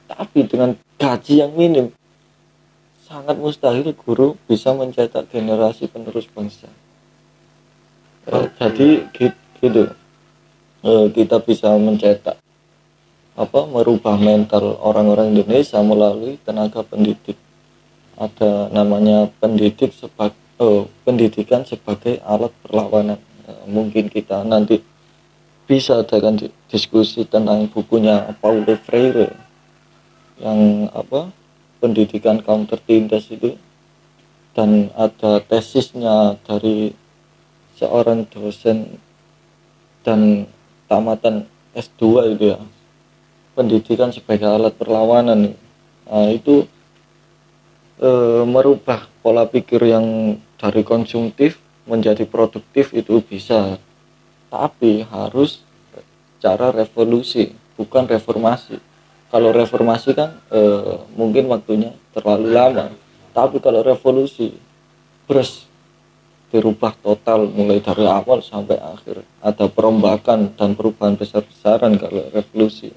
[0.05, 1.89] Tapi dengan gaji yang minim
[3.09, 6.69] sangat mustahil guru bisa mencetak generasi penerus bangsa.
[8.29, 9.89] Eh, jadi gi- gitu.
[10.85, 12.37] Eh, kita bisa mencetak
[13.33, 17.35] apa merubah mental orang-orang Indonesia melalui tenaga pendidik.
[18.13, 20.37] Ada namanya pendidik sebagai
[21.01, 23.17] pendidikan sebagai alat perlawanan.
[23.49, 24.85] Eh, mungkin kita nanti
[25.69, 29.37] bisa adakan di- diskusi tentang bukunya Paulo Freire
[30.41, 31.29] yang apa
[31.77, 33.53] pendidikan kaum tertindas itu.
[34.57, 36.97] Dan ada tesisnya dari
[37.77, 38.97] seorang dosen
[40.01, 40.49] dan
[40.89, 41.45] tamatan
[41.77, 42.59] S2 itu ya.
[43.53, 45.53] Pendidikan sebagai alat perlawanan.
[46.09, 46.65] Nah, itu
[48.01, 53.77] eh, merubah pola pikir yang dari konsumtif menjadi produktif itu bisa
[54.49, 55.61] tapi harus
[56.41, 58.81] cara revolusi bukan reformasi.
[59.29, 62.91] Kalau reformasi kan eh, mungkin waktunya terlalu lama.
[63.29, 64.57] Tapi kalau revolusi
[65.29, 65.69] terus
[66.49, 69.21] dirubah total mulai dari awal sampai akhir.
[69.39, 72.89] Ada perombakan dan perubahan besar-besaran kalau revolusi.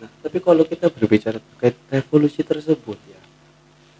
[0.00, 3.20] Nah, tapi kalau kita berbicara terkait revolusi tersebut ya,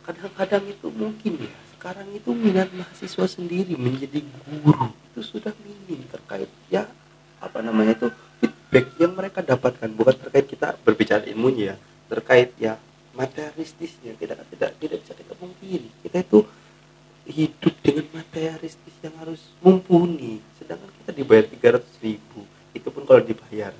[0.09, 4.91] kadang-kadang itu mungkin ya, sekarang itu minat mahasiswa sendiri menjadi guru.
[5.13, 6.89] Itu sudah minim terkait ya
[7.37, 8.09] apa namanya itu
[8.41, 9.93] feedback yang mereka dapatkan.
[9.93, 11.77] Bukan terkait kita berbicara ilmunya ya,
[12.09, 12.81] terkait ya
[13.13, 14.17] materialistisnya.
[14.17, 15.89] Tidak tidak tidak bisa kita pungkiri.
[16.01, 16.39] Kita itu
[17.29, 20.41] hidup dengan materialistis yang harus mumpuni.
[20.57, 22.41] Sedangkan kita dibayar 300 ribu
[22.73, 23.77] itu pun kalau dibayar.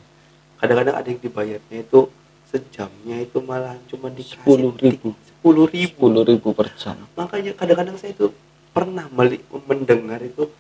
[0.61, 2.13] Kadang-kadang ada yang dibayarnya itu
[2.49, 5.11] sejamnya itu malah cuma dikasih 10.000.
[5.47, 8.35] sepuluh ribu sepuluh ribu per jam makanya kadang-kadang saya itu
[8.75, 9.07] pernah
[9.71, 10.51] mendengar itu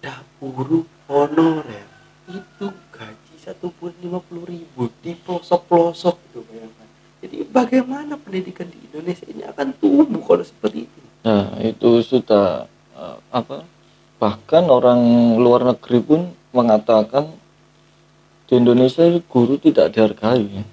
[0.00, 1.84] dapuru honorer
[2.32, 6.88] itu gaji satu bulan lima puluh ribu di pelosok-pelosok itu bayangkan
[7.20, 13.16] jadi bagaimana pendidikan di Indonesia ini akan tumbuh kalau seperti itu Nah, itu sudah eh,
[13.32, 13.64] apa?
[14.20, 15.00] Bahkan orang
[15.40, 16.20] luar negeri pun
[16.52, 17.32] mengatakan
[18.44, 20.64] di Indonesia guru tidak dihargai.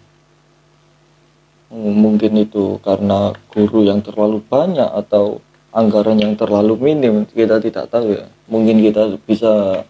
[1.71, 5.39] Hmm, Mungkin itu karena guru yang terlalu banyak atau
[5.71, 8.27] anggaran yang terlalu minim, kita tidak tahu ya.
[8.51, 9.83] Mungkin kita bisa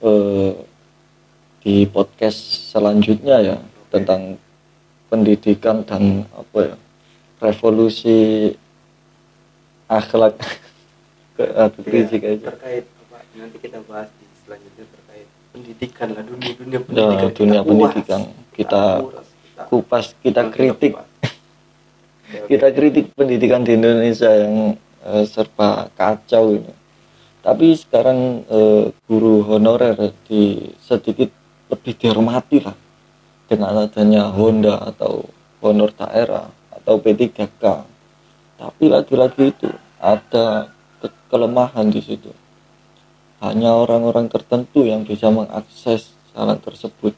[0.00, 0.50] eh,
[1.60, 3.56] di podcast selanjutnya ya
[3.92, 4.40] tentang
[5.06, 6.74] pendidikan dan apa ya
[7.36, 8.50] revolusi
[9.86, 10.34] akhlak
[11.36, 16.22] ke Habib Rizik Iya, aja terkait apa nanti kita bahas di selanjutnya terkait pendidikan lah
[16.24, 18.20] dunia dunia Ya, pendidikan dunia kuas, pendidikan.
[18.50, 21.06] Kita kuras, kita- kupas kita kita kritik kupas.
[22.26, 24.74] Kita kritik pendidikan di Indonesia yang
[25.06, 26.72] eh, serba kacau ini.
[27.42, 31.30] Tapi sekarang eh, guru honorer di sedikit
[31.70, 32.74] lebih dihormati lah
[33.46, 35.26] dengan adanya Honda atau
[35.62, 37.96] honor daerah atau P3K
[38.56, 39.68] tapi lagi-lagi itu
[40.00, 40.72] ada
[41.04, 42.32] ke- kelemahan di situ.
[43.44, 47.12] Hanya orang-orang tertentu yang bisa mengakses jalan tersebut.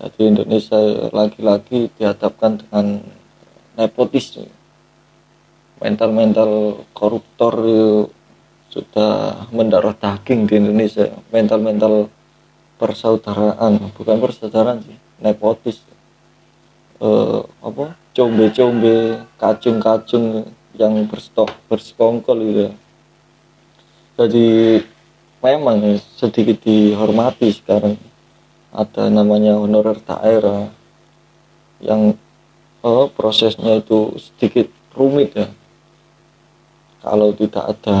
[0.00, 0.80] Jadi Indonesia
[1.12, 3.04] lagi-lagi dihadapkan dengan
[3.76, 4.48] nepotisme.
[5.82, 7.54] Mental-mental koruptor
[8.72, 11.10] sudah mendarah daging di Indonesia.
[11.34, 12.08] Mental-mental
[12.80, 15.82] persaudaraan bukan persaudaraan sih nepotis.
[17.02, 17.98] Eh, apa?
[18.12, 20.46] Combe-combe kacung-kacung
[20.76, 22.62] yang berstok bersekongkol gitu.
[22.68, 22.72] Ya.
[24.22, 24.46] jadi
[25.42, 27.96] memang sedikit dihormati sekarang.
[28.72, 30.72] Ada namanya honorer daerah
[31.82, 32.16] yang
[32.82, 35.48] oh, prosesnya itu sedikit rumit ya.
[37.02, 37.98] Kalau tidak ada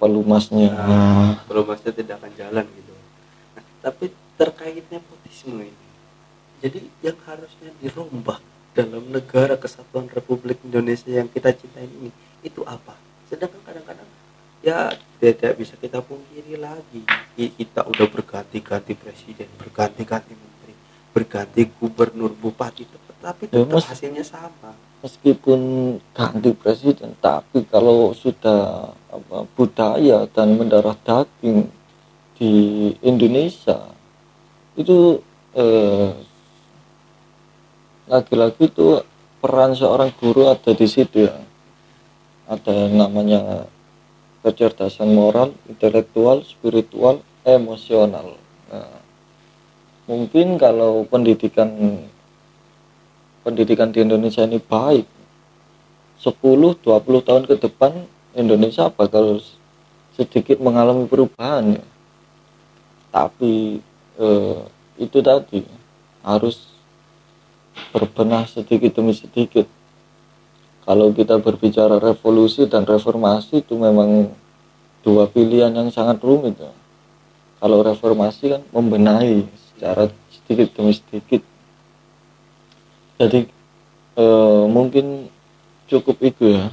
[0.00, 0.72] pelumasnya.
[1.44, 2.94] Pelumasnya tidak akan jalan gitu.
[3.56, 5.88] Nah, tapi terkait nepotisme ini,
[6.62, 8.38] jadi yang harusnya dirombak
[8.70, 12.14] dalam negara kesatuan Republik Indonesia yang kita cintai ini,
[12.46, 12.94] itu apa?
[13.26, 14.06] Sedangkan kadang-kadang
[14.62, 17.02] ya tidak bisa kita pungkiri lagi,
[17.34, 20.34] kita udah berganti-ganti presiden, berganti-ganti
[21.18, 22.86] berganti gubernur, bupati,
[23.18, 23.86] tapi Ya, tetap Mas.
[23.90, 24.70] hasilnya sama.
[24.98, 25.60] meskipun
[26.10, 31.70] ganti presiden tapi kalau sudah apa, budaya dan mendarah daging
[32.34, 32.50] di
[33.02, 33.90] Indonesia
[34.74, 35.22] itu
[35.54, 36.14] eh,
[38.06, 39.02] lagi-lagi itu
[39.38, 41.36] peran seorang guru ada di situ ya
[42.46, 43.70] ada yang namanya
[44.42, 48.34] kecerdasan moral intelektual spiritual emosional
[48.68, 48.84] Nah,
[50.08, 51.68] mungkin kalau pendidikan
[53.44, 55.04] pendidikan di Indonesia ini baik
[56.24, 56.80] 10-20
[57.28, 59.38] tahun ke depan Indonesia bakal
[60.16, 61.84] sedikit mengalami perubahan ya.
[63.12, 63.84] tapi
[64.16, 64.58] eh,
[64.96, 65.62] itu tadi
[66.24, 66.72] harus
[67.92, 69.68] berbenah sedikit demi sedikit
[70.88, 74.32] kalau kita berbicara revolusi dan reformasi itu memang
[75.04, 76.72] dua pilihan yang sangat rumit ya.
[77.60, 81.42] kalau reformasi kan membenahi secara sedikit demi sedikit
[83.14, 83.46] jadi
[84.18, 85.30] eh, mungkin
[85.86, 86.66] cukup itu ya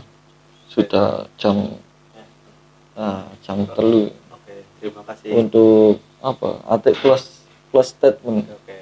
[0.68, 1.78] sudah jam
[2.98, 5.38] nah, jam telu Oke, terima kasih.
[5.38, 8.74] untuk apa atik plus plus statement Oke.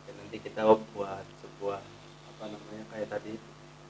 [0.00, 0.64] Oke, nanti kita
[0.96, 1.80] buat sebuah
[2.32, 3.36] apa namanya kayak tadi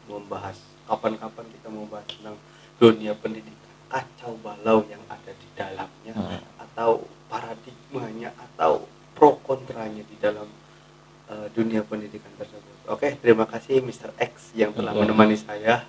[0.06, 2.36] membahas kapan-kapan kita membahas tentang
[2.76, 3.54] dunia pendidikan
[3.86, 6.42] kacau balau yang ada di dalamnya Nah.
[6.58, 8.82] atau paradigmanya atau
[9.16, 10.44] pro kontranya di dalam
[11.32, 12.92] eh, dunia pendidikan tersebut.
[12.92, 14.12] Oke, terima kasih Mr.
[14.20, 15.08] X yang telah Oke.
[15.08, 15.88] menemani saya.